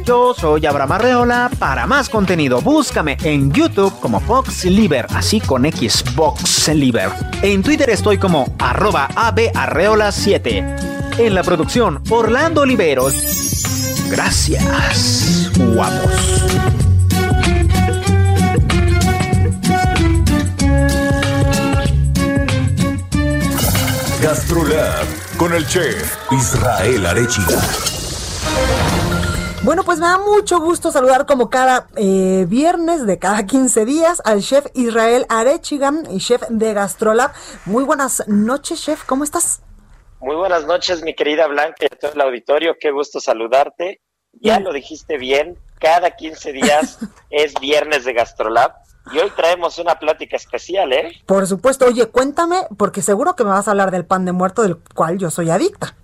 [0.06, 1.50] Yo soy Abraham Arreola.
[1.58, 7.10] Para más contenido, búscame en YouTube como Fox Liber, así con Xbox Liber.
[7.42, 11.18] En Twitter estoy como arroba abarreola7.
[11.18, 13.16] En la producción, Orlando Oliveros.
[14.10, 16.12] Gracias, guapos.
[24.22, 25.06] Gastrolab
[25.38, 28.01] con el chef Israel Arechiga.
[29.64, 34.20] Bueno, pues me da mucho gusto saludar como cada eh, viernes de cada 15 días
[34.26, 37.32] al chef Israel Arechiga, y chef de Gastrolab.
[37.66, 39.62] Muy buenas noches, chef, ¿cómo estás?
[40.20, 44.02] Muy buenas noches, mi querida Blanca, y todo el auditorio, qué gusto saludarte.
[44.34, 46.98] Ya lo dijiste bien, cada 15 días
[47.30, 48.74] es viernes de Gastrolab.
[49.14, 51.12] Y hoy traemos una plática especial, ¿eh?
[51.26, 51.86] Por supuesto.
[51.86, 55.18] Oye, cuéntame, porque seguro que me vas a hablar del pan de muerto del cual
[55.18, 55.96] yo soy adicta.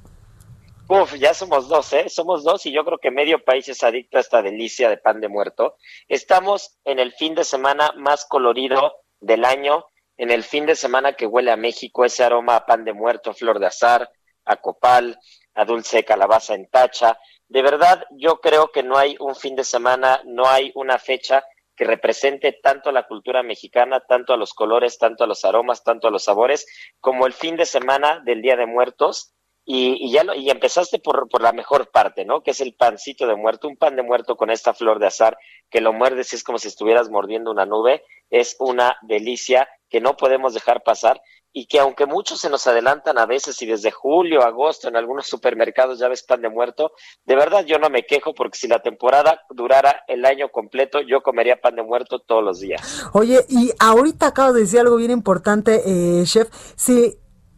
[0.90, 2.08] Uf, ya somos dos, ¿eh?
[2.08, 5.20] Somos dos y yo creo que medio país es adicto a esta delicia de pan
[5.20, 5.76] de muerto.
[6.08, 11.14] Estamos en el fin de semana más colorido del año, en el fin de semana
[11.14, 14.10] que huele a México, ese aroma a pan de muerto, flor de azar,
[14.46, 15.20] a copal,
[15.56, 17.20] a dulce calabaza en tacha.
[17.50, 21.44] De verdad, yo creo que no hay un fin de semana, no hay una fecha
[21.76, 25.84] que represente tanto a la cultura mexicana, tanto a los colores, tanto a los aromas,
[25.84, 26.66] tanto a los sabores,
[27.02, 29.34] como el fin de semana del Día de Muertos.
[29.70, 32.42] Y, ya lo, y empezaste por, por la mejor parte, ¿no?
[32.42, 35.38] Que es el pancito de muerto, un pan de muerto con esta flor de azar
[35.70, 38.04] que lo muerdes y es como si estuvieras mordiendo una nube.
[38.30, 41.22] Es una delicia que no podemos dejar pasar
[41.54, 45.26] y que aunque muchos se nos adelantan a veces y desde julio, agosto en algunos
[45.26, 46.92] supermercados ya ves pan de muerto,
[47.26, 51.22] de verdad yo no me quejo porque si la temporada durara el año completo, yo
[51.22, 53.06] comería pan de muerto todos los días.
[53.14, 57.18] Oye, y ahorita acabo de decir algo bien importante, eh, chef, si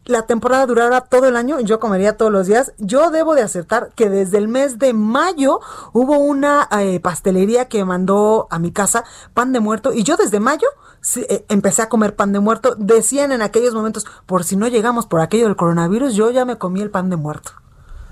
[0.09, 2.73] la temporada durara todo el año, yo comería todos los días.
[2.79, 5.59] Yo debo de aceptar que desde el mes de mayo
[5.93, 10.39] hubo una eh, pastelería que mandó a mi casa pan de muerto y yo desde
[10.39, 10.67] mayo
[11.15, 12.75] eh, empecé a comer pan de muerto.
[12.75, 16.57] Decían en aquellos momentos, por si no llegamos por aquello del coronavirus, yo ya me
[16.57, 17.51] comí el pan de muerto.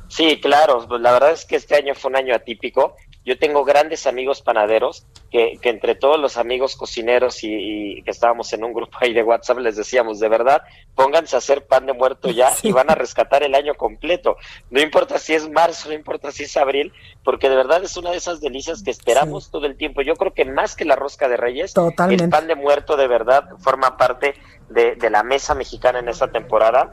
[0.07, 2.95] Sí, claro, pues la verdad es que este año fue un año atípico.
[3.27, 8.53] Yo tengo grandes amigos panaderos que, que entre todos los amigos cocineros y, que estábamos
[8.53, 10.61] en un grupo ahí de WhatsApp les decíamos, de verdad,
[10.95, 14.37] pónganse a hacer pan de muerto ya y van a rescatar el año completo.
[14.69, 16.93] No importa si es marzo, no importa si es abril,
[17.25, 20.01] porque de verdad es una de esas delicias que esperamos todo el tiempo.
[20.03, 23.43] Yo creo que más que la rosca de reyes, el pan de muerto de verdad
[23.59, 24.35] forma parte
[24.69, 26.91] de, de la mesa mexicana en esta temporada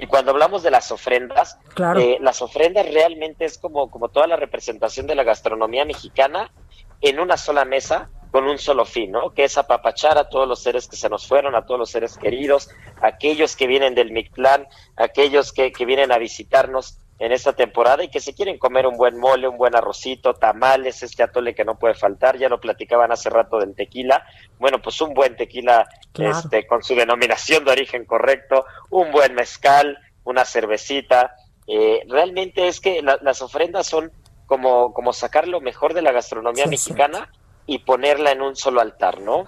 [0.00, 1.58] y cuando hablamos de las ofrendas,
[1.98, 6.50] eh, las ofrendas realmente es como, como toda la representación de la gastronomía mexicana
[7.02, 9.30] en una sola mesa con un solo fin, ¿no?
[9.30, 12.16] Que es apapachar a todos los seres que se nos fueron, a todos los seres
[12.16, 12.70] queridos,
[13.02, 18.08] aquellos que vienen del Mictlán, aquellos que, que vienen a visitarnos en esta temporada y
[18.08, 21.78] que se quieren comer un buen mole, un buen arrocito, tamales, este atole que no
[21.78, 24.24] puede faltar, ya lo platicaban hace rato del tequila,
[24.58, 25.86] bueno, pues un buen tequila
[26.18, 32.80] este con su denominación de origen correcto, un buen mezcal, una cervecita, eh, realmente es
[32.80, 34.10] que las ofrendas son
[34.46, 37.30] como, como sacar lo mejor de la gastronomía mexicana
[37.66, 39.44] y ponerla en un solo altar, ¿no?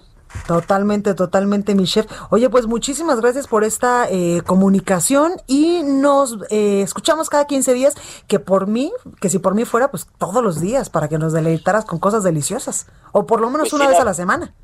[0.47, 2.07] Totalmente, totalmente, mi chef.
[2.31, 7.95] Oye, pues muchísimas gracias por esta eh, comunicación y nos eh, escuchamos cada 15 días,
[8.27, 11.33] que por mí, que si por mí fuera, pues todos los días, para que nos
[11.33, 14.55] deleitaras con cosas deliciosas, o por lo menos Pues una sí, vez a la semana.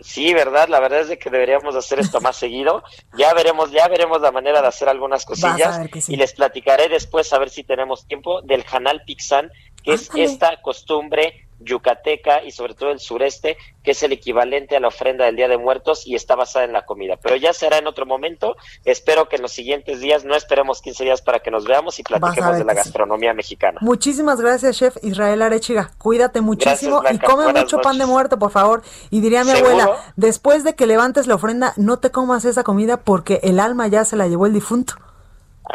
[0.00, 2.84] Sí, verdad, la verdad es de que deberíamos hacer esto más seguido.
[3.16, 6.12] Ya veremos, ya veremos la manera de hacer algunas cosillas sí.
[6.12, 9.50] y les platicaré después a ver si tenemos tiempo del Hanal Pixan,
[9.82, 14.80] que es esta costumbre yucateca y sobre todo el sureste, que es el equivalente a
[14.80, 17.16] la ofrenda del Día de Muertos y está basada en la comida.
[17.22, 18.56] Pero ya será en otro momento.
[18.84, 22.02] Espero que en los siguientes días, no esperemos 15 días para que nos veamos y
[22.02, 22.76] platiquemos de la sí.
[22.78, 23.78] gastronomía mexicana.
[23.80, 25.92] Muchísimas gracias, chef Israel Arechiga.
[25.98, 28.82] Cuídate muchísimo y come Buenas mucho pan de muerto, por favor.
[29.10, 29.70] Y diría mi ¿Seguro?
[29.70, 33.86] abuela, después de que levantes la ofrenda, no te comas esa comida porque el alma
[33.88, 34.94] ya se la llevó el difunto.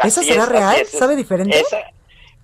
[0.02, 0.76] ¿Eso será es, real?
[0.80, 0.90] es.
[0.90, 1.58] ¿Sabe diferente?
[1.60, 1.82] Esa-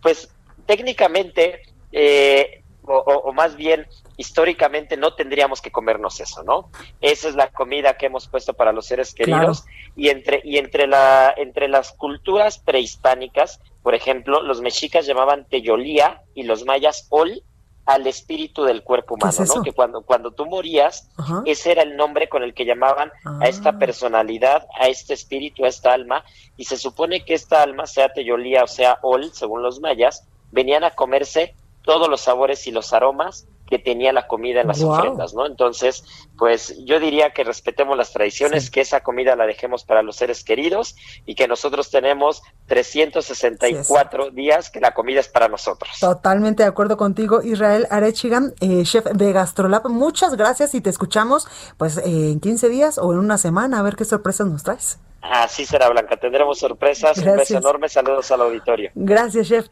[0.03, 0.29] pues
[0.67, 2.58] técnicamente, eh,
[2.97, 6.71] o, más bien históricamente, no tendríamos que comernos eso, ¿no?
[7.01, 9.65] Esa es la comida que hemos puesto para los seres queridos.
[9.97, 16.23] Y entre, y entre, la, entre las culturas prehispánicas, por ejemplo, los mexicas llamaban teyolía
[16.35, 17.43] y los mayas ol
[17.87, 19.55] al espíritu del cuerpo ¿Qué es humano?
[19.57, 19.63] ¿no?
[19.63, 21.43] Que cuando, cuando tú morías, Ajá.
[21.47, 23.79] ese era el nombre con el que llamaban a esta Ah.
[23.79, 26.23] personalidad, a este espíritu, a esta alma,
[26.59, 30.85] y se supone que esta alma, sea teyolía o sea ol, según los mayas, venían
[30.85, 31.55] a comerse
[31.89, 35.47] todos los sabores y los aromas que tenía la comida en las ofrendas, ¿no?
[35.47, 36.05] Entonces,
[36.37, 38.71] pues yo diría que respetemos las tradiciones, Sí.
[38.71, 44.71] que esa comida la dejemos para los seres queridos y que nosotros tenemos 364 días
[44.71, 45.91] que la comida es para nosotros.
[45.99, 49.89] Totalmente de acuerdo contigo, Israel Arechigan, eh, chef de Gastrolab.
[49.89, 51.49] Muchas gracias y te escuchamos
[51.79, 52.03] pues eh,
[52.33, 54.99] en 15 días o en una semana a ver qué sorpresas nos traes.
[55.23, 56.17] Así será, Blanca.
[56.19, 57.17] Tendremos sorpresas.
[57.19, 57.49] Un Gracias.
[57.49, 57.89] beso enorme.
[57.89, 58.91] Saludos al auditorio.
[58.95, 59.67] Gracias, chef.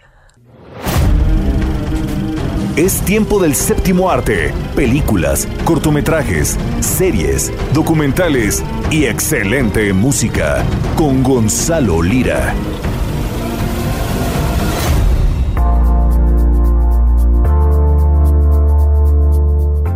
[2.77, 10.62] Es tiempo del séptimo arte, películas, cortometrajes, series, documentales y excelente música
[10.95, 12.55] con Gonzalo Lira.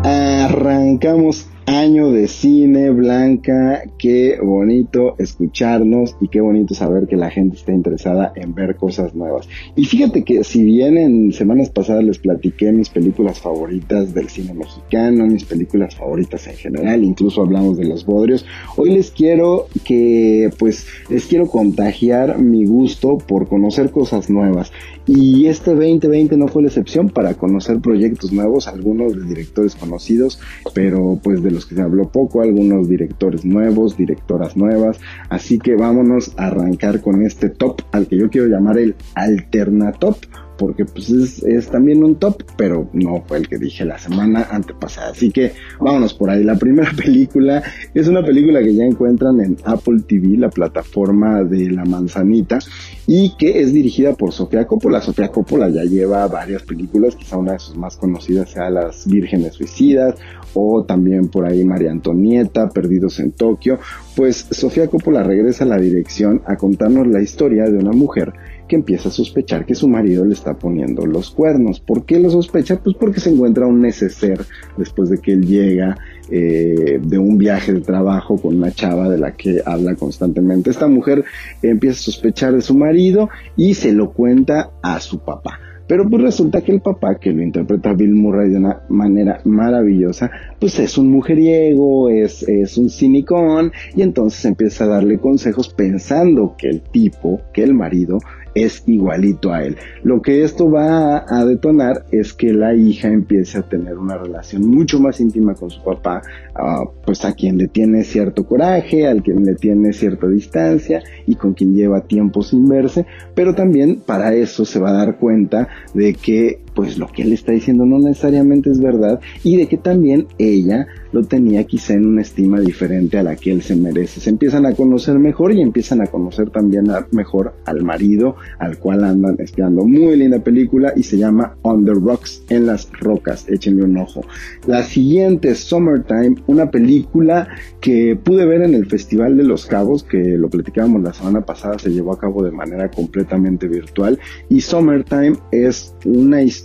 [0.02, 3.82] Arrancamos año de cine, Blanca.
[3.96, 9.14] Qué bonito escucharnos y qué bonito saber que la gente está interesada en ver cosas
[9.14, 9.48] nuevas.
[9.76, 14.52] Y fíjate que si bien en semanas pasadas les platiqué mis películas favoritas del cine
[14.52, 18.44] mexicano, mis películas favoritas en general, incluso hablamos de los bodrios,
[18.76, 24.72] hoy les quiero que, pues, les quiero contagiar mi gusto por conocer cosas nuevas.
[25.06, 30.38] Y este 2020 no fue la excepción para conocer proyectos nuevos, algunos de directores conocidos,
[30.72, 35.00] pero pues de los que se habló poco, algunos directores nuevos, directoras nuevas.
[35.28, 40.16] Así que vámonos a arrancar con este top al que yo quiero llamar el Alternatop
[40.60, 45.12] porque pues es, también un top, pero no fue el que dije la semana antepasada.
[45.12, 46.44] Así que vámonos por ahí.
[46.44, 47.62] La primera película
[47.94, 52.58] es una película que ya encuentran en Apple TV, la plataforma de la manzanita,
[53.06, 55.00] y que es dirigida por Sofía Coppola.
[55.00, 59.54] Sofía Coppola ya lleva varias películas, quizá una de sus más conocidas sea Las Vírgenes
[59.54, 60.16] Suicidas,
[60.52, 63.78] o también por ahí María Antonieta, Perdidos en Tokio.
[64.14, 68.34] Pues Sofía Coppola regresa a la dirección a contarnos la historia de una mujer
[68.70, 71.80] que empieza a sospechar que su marido le está poniendo los cuernos.
[71.80, 72.80] ¿Por qué lo sospecha?
[72.80, 74.42] Pues porque se encuentra un neceser
[74.76, 75.98] después de que él llega
[76.30, 80.70] eh, de un viaje de trabajo con una chava de la que habla constantemente.
[80.70, 81.24] Esta mujer
[81.62, 85.58] empieza a sospechar de su marido y se lo cuenta a su papá.
[85.90, 90.30] Pero pues resulta que el papá, que lo interpreta Bill Murray de una manera maravillosa,
[90.60, 96.54] pues es un mujeriego, es, es un cinicón, y entonces empieza a darle consejos pensando
[96.56, 98.20] que el tipo, que el marido,
[98.54, 99.76] es igualito a él.
[100.02, 104.66] Lo que esto va a, detonar es que la hija empiece a tener una relación
[104.68, 106.22] mucho más íntima con su papá,
[106.54, 111.34] ah, pues a quien le tiene cierto coraje, al quien le tiene cierta distancia y
[111.34, 115.68] con quien lleva tiempo sin verse, pero también para eso se va a dar cuenta
[115.94, 119.76] de que pues lo que él está diciendo no necesariamente es verdad y de que
[119.76, 124.20] también ella lo tenía quizá en una estima diferente a la que él se merece.
[124.20, 129.04] Se empiezan a conocer mejor y empiezan a conocer también mejor al marido al cual
[129.04, 129.84] andan espiando.
[129.84, 133.48] Muy linda película y se llama On the Rocks, en las rocas.
[133.48, 134.22] Échenle un ojo.
[134.66, 137.48] La siguiente, Summertime, una película
[137.80, 141.78] que pude ver en el Festival de los Cabos, que lo platicábamos la semana pasada,
[141.78, 144.18] se llevó a cabo de manera completamente virtual.
[144.48, 146.59] Y Summertime es una historia,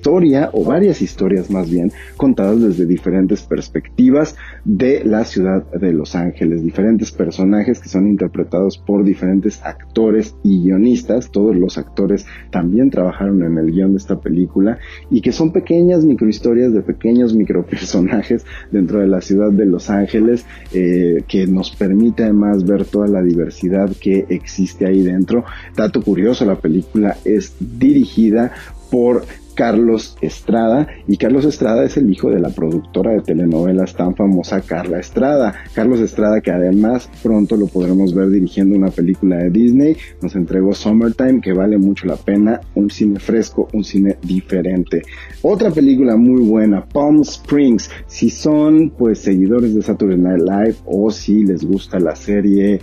[0.54, 6.64] o varias historias más bien, contadas desde diferentes perspectivas de la ciudad de Los Ángeles.
[6.64, 11.32] Diferentes personajes que son interpretados por diferentes actores y guionistas.
[11.32, 14.78] Todos los actores también trabajaron en el guion de esta película
[15.10, 20.46] y que son pequeñas microhistorias de pequeños micropersonajes dentro de la ciudad de Los Ángeles
[20.74, 25.46] eh, que nos permite además ver toda la diversidad que existe ahí dentro.
[25.76, 28.52] Dato curioso, la película es dirigida
[28.92, 29.24] por
[29.56, 34.62] Carlos Estrada y Carlos Estrada es el hijo de la productora de telenovelas tan famosa
[34.62, 35.56] Carla Estrada.
[35.74, 40.74] Carlos Estrada que además pronto lo podremos ver dirigiendo una película de Disney, nos entregó
[40.74, 45.02] Summertime que vale mucho la pena, un cine fresco, un cine diferente.
[45.42, 51.10] Otra película muy buena, Palm Springs, si son pues seguidores de Saturday Night Live o
[51.10, 52.82] si les gusta la serie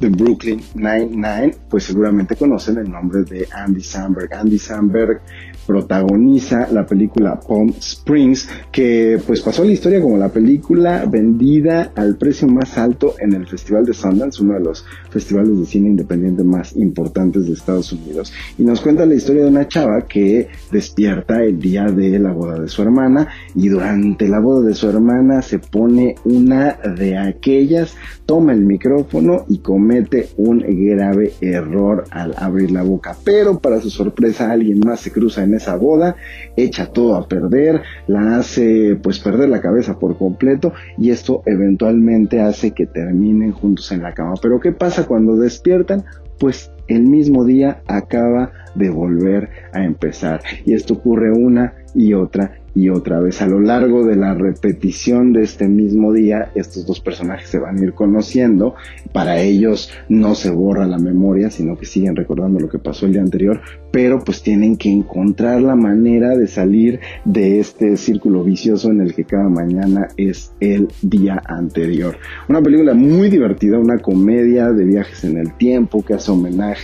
[0.00, 4.32] de Brooklyn Nine-Nine, pues seguramente conocen el nombre de Andy Samberg.
[4.34, 5.22] Andy Samberg
[5.66, 12.16] protagoniza la película Palm Springs, que pues pasó la historia como la película vendida al
[12.16, 16.44] precio más alto en el Festival de Sundance, uno de los festivales de cine independiente
[16.44, 18.32] más importantes de Estados Unidos.
[18.58, 22.60] Y nos cuenta la historia de una chava que despierta el día de la boda
[22.60, 27.94] de su hermana y durante la boda de su hermana se pone una de aquellas,
[28.24, 33.16] toma el micrófono y comete un grave error al abrir la boca.
[33.24, 36.16] Pero para su sorpresa alguien más se cruza en esa boda,
[36.56, 42.40] echa todo a perder, la hace pues perder la cabeza por completo y esto eventualmente
[42.40, 44.34] hace que terminen juntos en la cama.
[44.40, 46.04] Pero ¿qué pasa cuando despiertan?
[46.38, 50.42] Pues el mismo día acaba de volver a empezar.
[50.64, 53.40] Y esto ocurre una y otra y otra vez.
[53.40, 57.78] A lo largo de la repetición de este mismo día estos dos personajes se van
[57.78, 58.74] a ir conociendo.
[59.12, 63.12] Para ellos no se borra la memoria sino que siguen recordando lo que pasó el
[63.12, 63.62] día anterior
[63.96, 69.14] pero pues tienen que encontrar la manera de salir de este círculo vicioso en el
[69.14, 72.18] que cada mañana es el día anterior.
[72.46, 76.75] Una película muy divertida una comedia de viajes en el tiempo que hace homenaje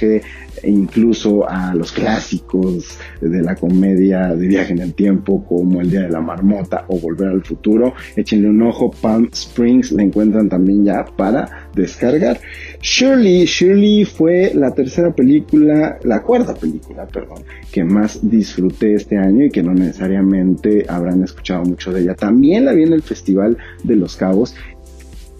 [0.64, 6.02] incluso a los clásicos de la comedia de viaje en el tiempo como El Día
[6.02, 7.94] de la Marmota o Volver al Futuro.
[8.16, 12.40] Échenle un ojo, Palm Springs la encuentran también ya para descargar.
[12.80, 19.46] Shirley, Shirley fue la tercera película, la cuarta película, perdón, que más disfruté este año
[19.46, 22.14] y que no necesariamente habrán escuchado mucho de ella.
[22.14, 24.54] También la vi en el Festival de los Cabos.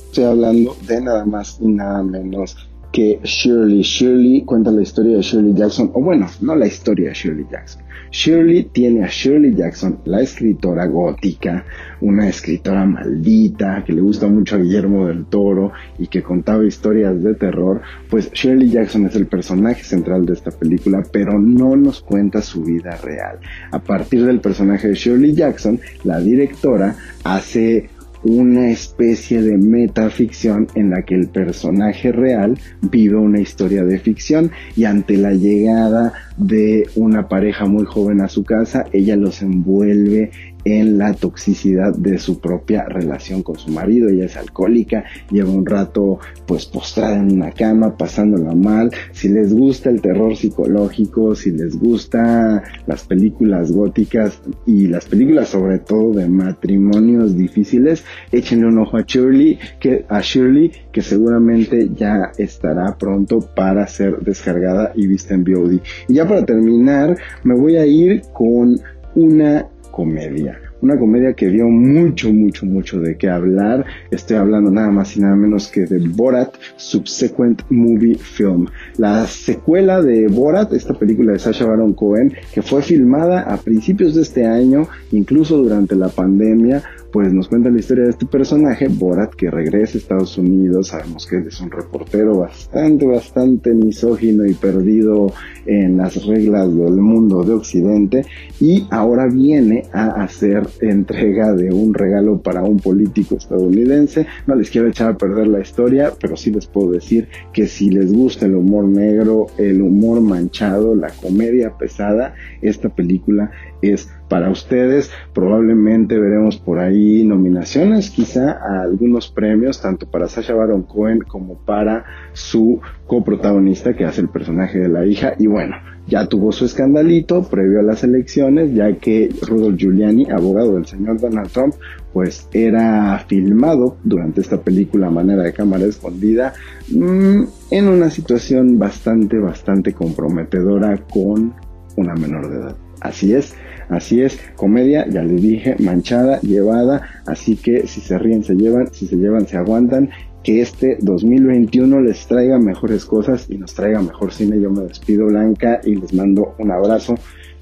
[0.07, 3.82] Estoy hablando de nada más y nada menos que Shirley.
[3.82, 7.82] Shirley cuenta la historia de Shirley Jackson, o bueno, no la historia de Shirley Jackson.
[8.12, 11.64] Shirley tiene a Shirley Jackson, la escritora gótica,
[12.03, 17.22] una escritora maldita que le gusta mucho a Guillermo del Toro y que contaba historias
[17.22, 17.80] de terror,
[18.11, 22.62] pues Shirley Jackson es el personaje central de esta película, pero no nos cuenta su
[22.62, 23.38] vida real.
[23.70, 27.88] A partir del personaje de Shirley Jackson, la directora hace
[28.25, 34.51] una especie de metaficción en la que el personaje real vive una historia de ficción
[34.77, 40.31] y ante la llegada de una pareja muy joven a su casa, ella los envuelve
[40.65, 44.09] en la toxicidad de su propia relación con su marido.
[44.09, 48.91] Ella es alcohólica, lleva un rato pues postrada en una cama, pasándola mal.
[49.13, 55.49] Si les gusta el terror psicológico, si les gusta las películas góticas y las películas
[55.49, 61.91] sobre todo de matrimonios difíciles, échenle un ojo a Shirley, que, a Shirley, que seguramente
[61.95, 65.81] ya estará pronto para ser descargada y vista en VOD.
[66.09, 68.81] Y ya para terminar, me voy a ir con
[69.15, 70.59] una comedia.
[70.80, 73.84] Una comedia que dio mucho, mucho, mucho de qué hablar.
[74.11, 78.66] Estoy hablando nada más y nada menos que de Borat Subsequent Movie Film.
[78.99, 84.16] La secuela de Borat, esta película de Sasha Baron Cohen, que fue filmada a principios
[84.16, 86.82] de este año, incluso durante la pandemia,
[87.13, 90.89] pues nos cuenta la historia de este personaje, Borat, que regresa a Estados Unidos.
[90.89, 95.33] Sabemos que es un reportero bastante, bastante misógino y perdido
[95.67, 98.25] en las reglas del mundo de Occidente.
[98.61, 104.27] Y ahora viene a hacer entrega de un regalo para un político estadounidense.
[104.47, 107.91] No les quiero echar a perder la historia, pero sí les puedo decir que si
[107.91, 113.51] les gusta el humor negro, el humor manchado, la comedia pesada, esta película
[113.83, 115.11] es para ustedes.
[115.35, 121.57] Probablemente veremos por ahí nominaciones, quizá a algunos premios, tanto para Sasha Baron Cohen como
[121.57, 125.34] para su coprotagonista que hace el personaje de la hija.
[125.38, 125.76] Y bueno,
[126.07, 131.20] ya tuvo su escandalito previo a las elecciones, ya que Rudolph Giuliani, abogado del señor
[131.20, 131.74] Donald Trump,
[132.12, 136.53] pues era filmado durante esta película a manera de cámara escondida
[136.90, 141.55] mmm, en una situación bastante, bastante comprometedora con
[141.96, 142.76] una menor de edad.
[143.00, 143.55] Así es,
[143.93, 148.88] Así es, comedia, ya les dije, manchada, llevada, así que si se ríen se llevan,
[148.90, 150.09] si se llevan se aguantan.
[150.43, 154.59] Que este 2021 les traiga mejores cosas y nos traiga mejor cine.
[154.59, 157.16] Yo me despido Blanca y les mando un abrazo.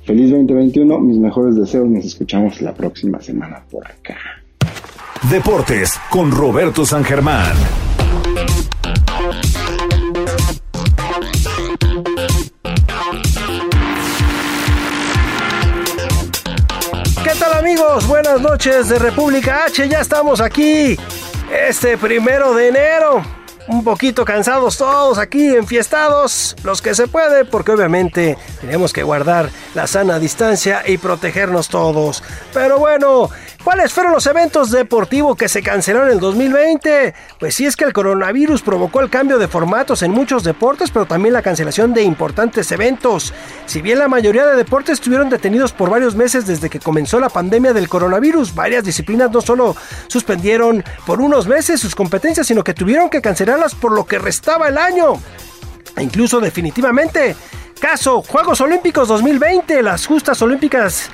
[0.04, 4.16] Feliz 2021, mis mejores deseos, nos escuchamos la próxima semana por acá.
[5.30, 7.54] Deportes con Roberto San Germán.
[17.60, 18.06] Amigos?
[18.06, 20.98] Buenas noches de República H, ya estamos aquí.
[21.52, 23.22] Este primero de enero.
[23.68, 29.50] Un poquito cansados todos aquí, enfiestados, los que se puede, porque obviamente tenemos que guardar
[29.74, 32.24] la sana distancia y protegernos todos.
[32.54, 33.28] Pero bueno,
[33.64, 37.14] ¿Cuáles fueron los eventos deportivos que se cancelaron en el 2020?
[37.38, 41.04] Pues sí es que el coronavirus provocó el cambio de formatos en muchos deportes, pero
[41.04, 43.34] también la cancelación de importantes eventos.
[43.66, 47.28] Si bien la mayoría de deportes estuvieron detenidos por varios meses desde que comenzó la
[47.28, 49.76] pandemia del coronavirus, varias disciplinas no solo
[50.08, 54.68] suspendieron por unos meses sus competencias, sino que tuvieron que cancelarlas por lo que restaba
[54.68, 55.20] el año.
[55.96, 57.36] E incluso definitivamente.
[57.78, 61.10] Caso Juegos Olímpicos 2020, las justas olímpicas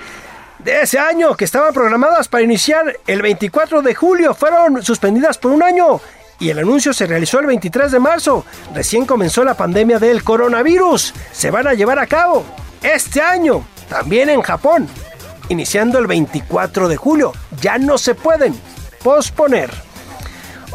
[0.59, 5.53] de ese año que estaban programadas para iniciar el 24 de julio fueron suspendidas por
[5.53, 6.01] un año
[6.39, 8.45] y el anuncio se realizó el 23 de marzo.
[8.75, 11.15] Recién comenzó la pandemia del coronavirus.
[11.33, 12.45] Se van a llevar a cabo
[12.83, 14.89] este año, también en Japón,
[15.49, 17.33] iniciando el 24 de julio.
[17.61, 18.55] Ya no se pueden
[19.03, 19.86] posponer.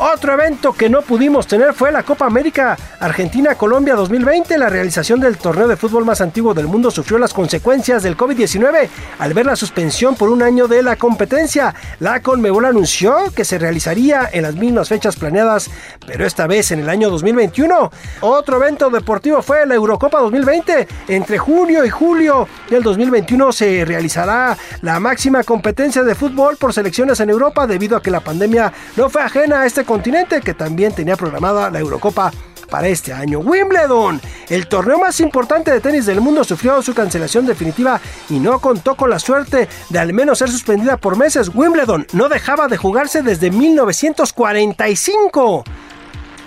[0.03, 4.57] Otro evento que no pudimos tener fue la Copa América Argentina-Colombia 2020.
[4.57, 8.89] La realización del torneo de fútbol más antiguo del mundo sufrió las consecuencias del COVID-19
[9.19, 11.75] al ver la suspensión por un año de la competencia.
[11.99, 15.69] La Conmebol anunció que se realizaría en las mismas fechas planeadas,
[16.07, 17.91] pero esta vez en el año 2021.
[18.21, 20.87] Otro evento deportivo fue la Eurocopa 2020.
[21.09, 27.19] Entre junio y julio del 2021 se realizará la máxima competencia de fútbol por selecciones
[27.19, 30.93] en Europa debido a que la pandemia no fue ajena a este continente que también
[30.93, 32.31] tenía programada la Eurocopa
[32.69, 33.39] para este año.
[33.39, 38.59] Wimbledon, el torneo más importante de tenis del mundo, sufrió su cancelación definitiva y no
[38.59, 41.51] contó con la suerte de al menos ser suspendida por meses.
[41.53, 45.65] Wimbledon no dejaba de jugarse desde 1945.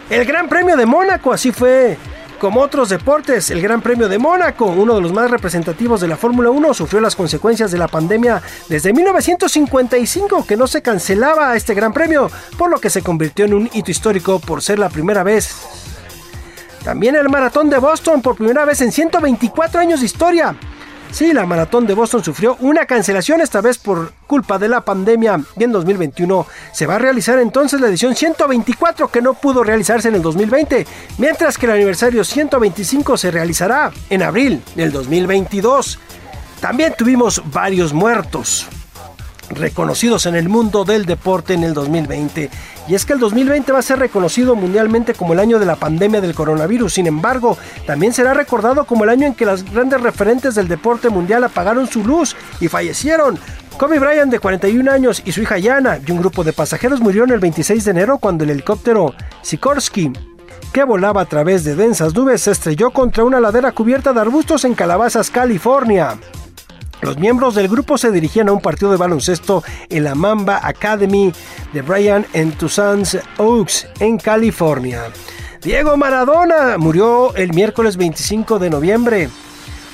[0.09, 1.99] El Gran Premio de Mónaco, así fue
[2.39, 6.17] como otros deportes, el Gran Premio de Mónaco, uno de los más representativos de la
[6.17, 11.75] Fórmula 1, sufrió las consecuencias de la pandemia desde 1955 que no se cancelaba este
[11.75, 15.23] Gran Premio, por lo que se convirtió en un hito histórico por ser la primera
[15.23, 15.57] vez.
[16.85, 20.55] También el Maratón de Boston por primera vez en 124 años de historia.
[21.15, 25.41] Sí, la maratón de Boston sufrió una cancelación esta vez por culpa de la pandemia
[25.57, 30.09] y en 2021 se va a realizar entonces la edición 124 que no pudo realizarse
[30.09, 30.85] en el 2020,
[31.19, 36.01] mientras que el aniversario 125 se realizará en abril del 2022.
[36.61, 38.67] También tuvimos varios muertos
[39.51, 42.51] reconocidos en el mundo del deporte en el 2020.
[42.87, 45.77] Y es que el 2020 va a ser reconocido mundialmente como el año de la
[45.77, 46.93] pandemia del coronavirus.
[46.93, 47.57] Sin embargo,
[47.87, 51.87] también será recordado como el año en que las grandes referentes del deporte mundial apagaron
[51.87, 53.39] su luz y fallecieron.
[53.79, 57.31] Kobe Bryant de 41 años y su hija Yana y un grupo de pasajeros murieron
[57.31, 60.13] el 26 de enero cuando el helicóptero Sikorsky
[60.73, 64.65] que volaba a través de densas nubes se estrelló contra una ladera cubierta de arbustos
[64.65, 66.19] en Calabazas, California.
[67.05, 71.31] Los miembros del grupo se dirigían a un partido de baloncesto en la Mamba Academy
[71.75, 73.03] de Brian en Tucson
[73.37, 75.13] Oaks, en California.
[75.61, 79.29] Diego Maradona murió el miércoles 25 de noviembre.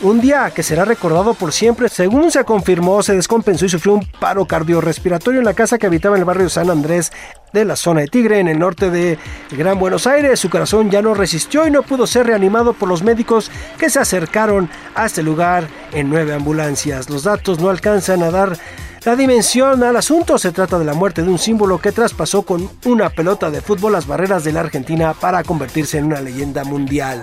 [0.02, 4.06] Un día que será recordado por siempre, según se confirmó, se descompensó y sufrió un
[4.18, 7.12] paro cardiorrespiratorio en la casa que habitaba en el barrio San Andrés
[7.52, 9.18] de la zona de Tigre, en el norte de
[9.50, 10.40] Gran Buenos Aires.
[10.40, 13.98] Su corazón ya no resistió y no pudo ser reanimado por los médicos que se
[13.98, 17.10] acercaron a este lugar en nueve ambulancias.
[17.10, 18.56] Los datos no alcanzan a dar
[19.04, 20.38] la dimensión al asunto.
[20.38, 23.92] Se trata de la muerte de un símbolo que traspasó con una pelota de fútbol
[23.92, 27.22] las barreras de la Argentina para convertirse en una leyenda mundial.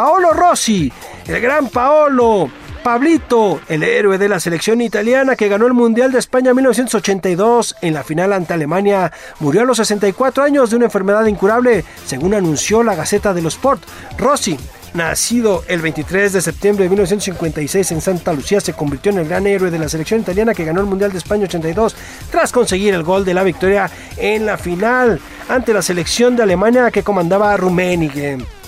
[0.00, 0.90] Paolo Rossi,
[1.26, 2.50] el gran Paolo,
[2.82, 7.92] Pablito, el héroe de la selección italiana que ganó el Mundial de España 1982 en
[7.92, 12.82] la final ante Alemania, murió a los 64 años de una enfermedad incurable, según anunció
[12.82, 13.82] la Gaceta de los Sport.
[14.16, 14.58] Rossi,
[14.94, 19.46] nacido el 23 de septiembre de 1956 en Santa Lucía, se convirtió en el gran
[19.46, 21.94] héroe de la selección italiana que ganó el Mundial de España 82
[22.30, 25.20] tras conseguir el gol de la victoria en la final
[25.50, 28.59] ante la selección de Alemania que comandaba Rummenigge.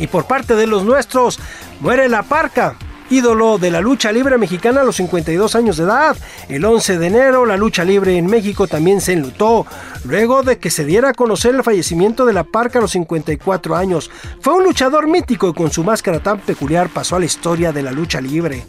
[0.00, 1.38] Y por parte de los nuestros,
[1.80, 2.74] muere la parca,
[3.10, 6.16] ídolo de la lucha libre mexicana a los 52 años de edad.
[6.48, 9.66] El 11 de enero la lucha libre en México también se enlutó,
[10.04, 13.76] luego de que se diera a conocer el fallecimiento de la parca a los 54
[13.76, 14.10] años.
[14.40, 17.82] Fue un luchador mítico y con su máscara tan peculiar pasó a la historia de
[17.82, 18.64] la lucha libre.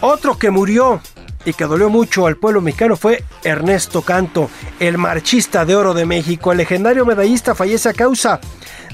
[0.00, 1.00] Otro que murió
[1.44, 6.04] y que dolió mucho al pueblo mexicano fue Ernesto Canto, el marchista de oro de
[6.04, 6.52] México.
[6.52, 8.40] El legendario medallista fallece a causa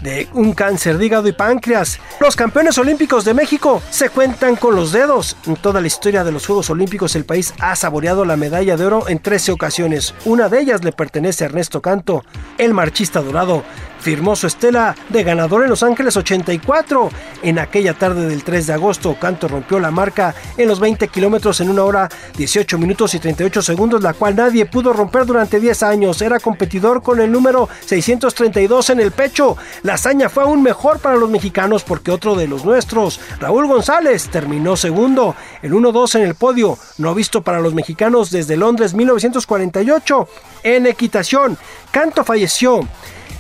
[0.04, 1.98] de un cáncer de hígado y páncreas.
[2.20, 5.36] Los campeones olímpicos de México se cuentan con los dedos.
[5.46, 8.84] En toda la historia de los Juegos Olímpicos el país ha saboreado la medalla de
[8.84, 10.14] oro en 13 ocasiones.
[10.26, 12.22] Una de ellas le pertenece a Ernesto Canto,
[12.58, 13.64] el marchista dorado
[14.04, 17.08] firmó su estela de ganador en Los Ángeles 84.
[17.42, 21.62] En aquella tarde del 3 de agosto, Canto rompió la marca en los 20 kilómetros
[21.62, 25.82] en una hora 18 minutos y 38 segundos, la cual nadie pudo romper durante 10
[25.84, 26.20] años.
[26.20, 29.56] Era competidor con el número 632 en el pecho.
[29.82, 34.28] La hazaña fue aún mejor para los mexicanos porque otro de los nuestros, Raúl González,
[34.28, 35.34] terminó segundo.
[35.62, 40.28] El 1-2 en el podio, no visto para los mexicanos desde Londres 1948.
[40.62, 41.56] En equitación,
[41.90, 42.86] Canto falleció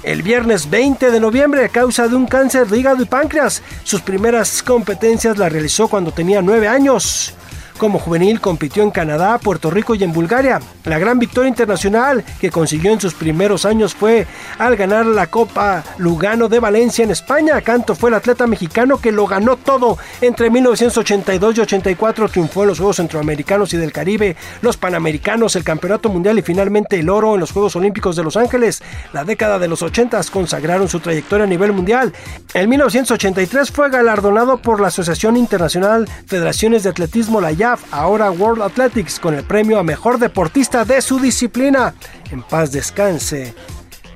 [0.04, 3.62] el viernes 20 de noviembre a causa de un cáncer de hígado y páncreas.
[3.82, 7.34] Sus primeras competencias las realizó cuando tenía 9 años.
[7.78, 10.60] Como juvenil compitió en Canadá, Puerto Rico y en Bulgaria.
[10.84, 14.26] La gran victoria internacional que consiguió en sus primeros años fue
[14.58, 17.60] al ganar la Copa Lugano de Valencia en España.
[17.62, 19.98] Canto fue el atleta mexicano que lo ganó todo.
[20.20, 25.64] Entre 1982 y 84 triunfó en los Juegos Centroamericanos y del Caribe, los Panamericanos, el
[25.64, 28.82] Campeonato Mundial y finalmente el oro en los Juegos Olímpicos de Los Ángeles.
[29.12, 32.12] La década de los 80 consagraron su trayectoria a nivel mundial.
[32.52, 37.52] En 1983 fue galardonado por la Asociación Internacional Federaciones de Atletismo, la
[37.90, 41.94] ahora World Athletics, con el premio a mejor deportista de su disciplina.
[42.30, 43.54] En paz descanse,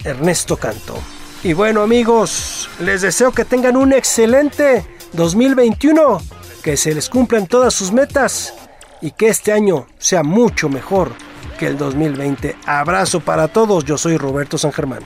[0.05, 0.99] Ernesto Canto.
[1.43, 6.21] Y bueno amigos, les deseo que tengan un excelente 2021,
[6.63, 8.55] que se les cumplan todas sus metas
[9.01, 11.13] y que este año sea mucho mejor
[11.59, 12.57] que el 2020.
[12.67, 15.05] Abrazo para todos, yo soy Roberto San Germán.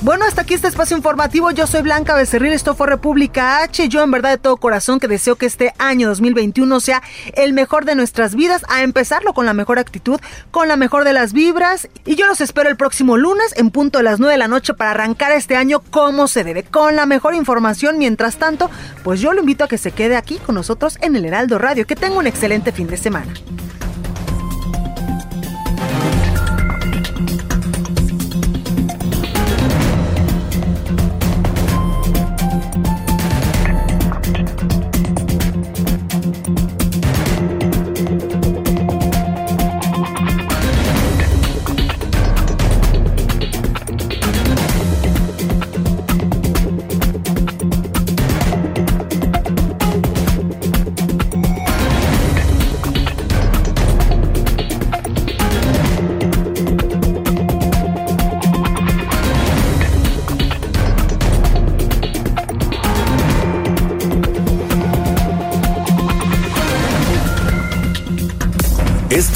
[0.00, 1.50] Bueno, hasta aquí este espacio informativo.
[1.50, 3.88] Yo soy Blanca Becerril, esto fue República H.
[3.88, 7.02] Yo en verdad de todo corazón que deseo que este año 2021 sea
[7.34, 10.20] el mejor de nuestras vidas, a empezarlo con la mejor actitud,
[10.52, 11.88] con la mejor de las vibras.
[12.04, 14.72] Y yo los espero el próximo lunes en punto de las 9 de la noche
[14.72, 17.98] para arrancar este año como se debe, con la mejor información.
[17.98, 18.70] Mientras tanto,
[19.02, 21.88] pues yo lo invito a que se quede aquí con nosotros en el Heraldo Radio.
[21.88, 23.34] Que tenga un excelente fin de semana.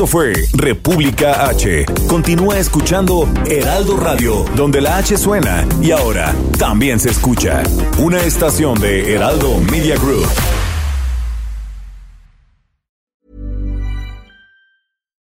[0.02, 1.86] Esto fue República H.
[2.08, 7.62] Continúa escuchando Heraldo Radio, donde la H suena y ahora también se escucha.
[8.00, 10.26] Una estación de Heraldo Media Group.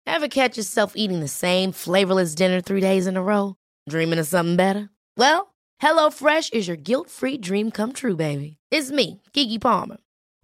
[0.04, 3.54] Ever catch yourself eating the same flavorless dinner three days in a row?
[3.88, 4.90] Dreaming of something better?
[5.16, 8.56] Well, HelloFresh is your guilt-free dream come true, baby.
[8.72, 9.98] It's me, Kiki Palmer.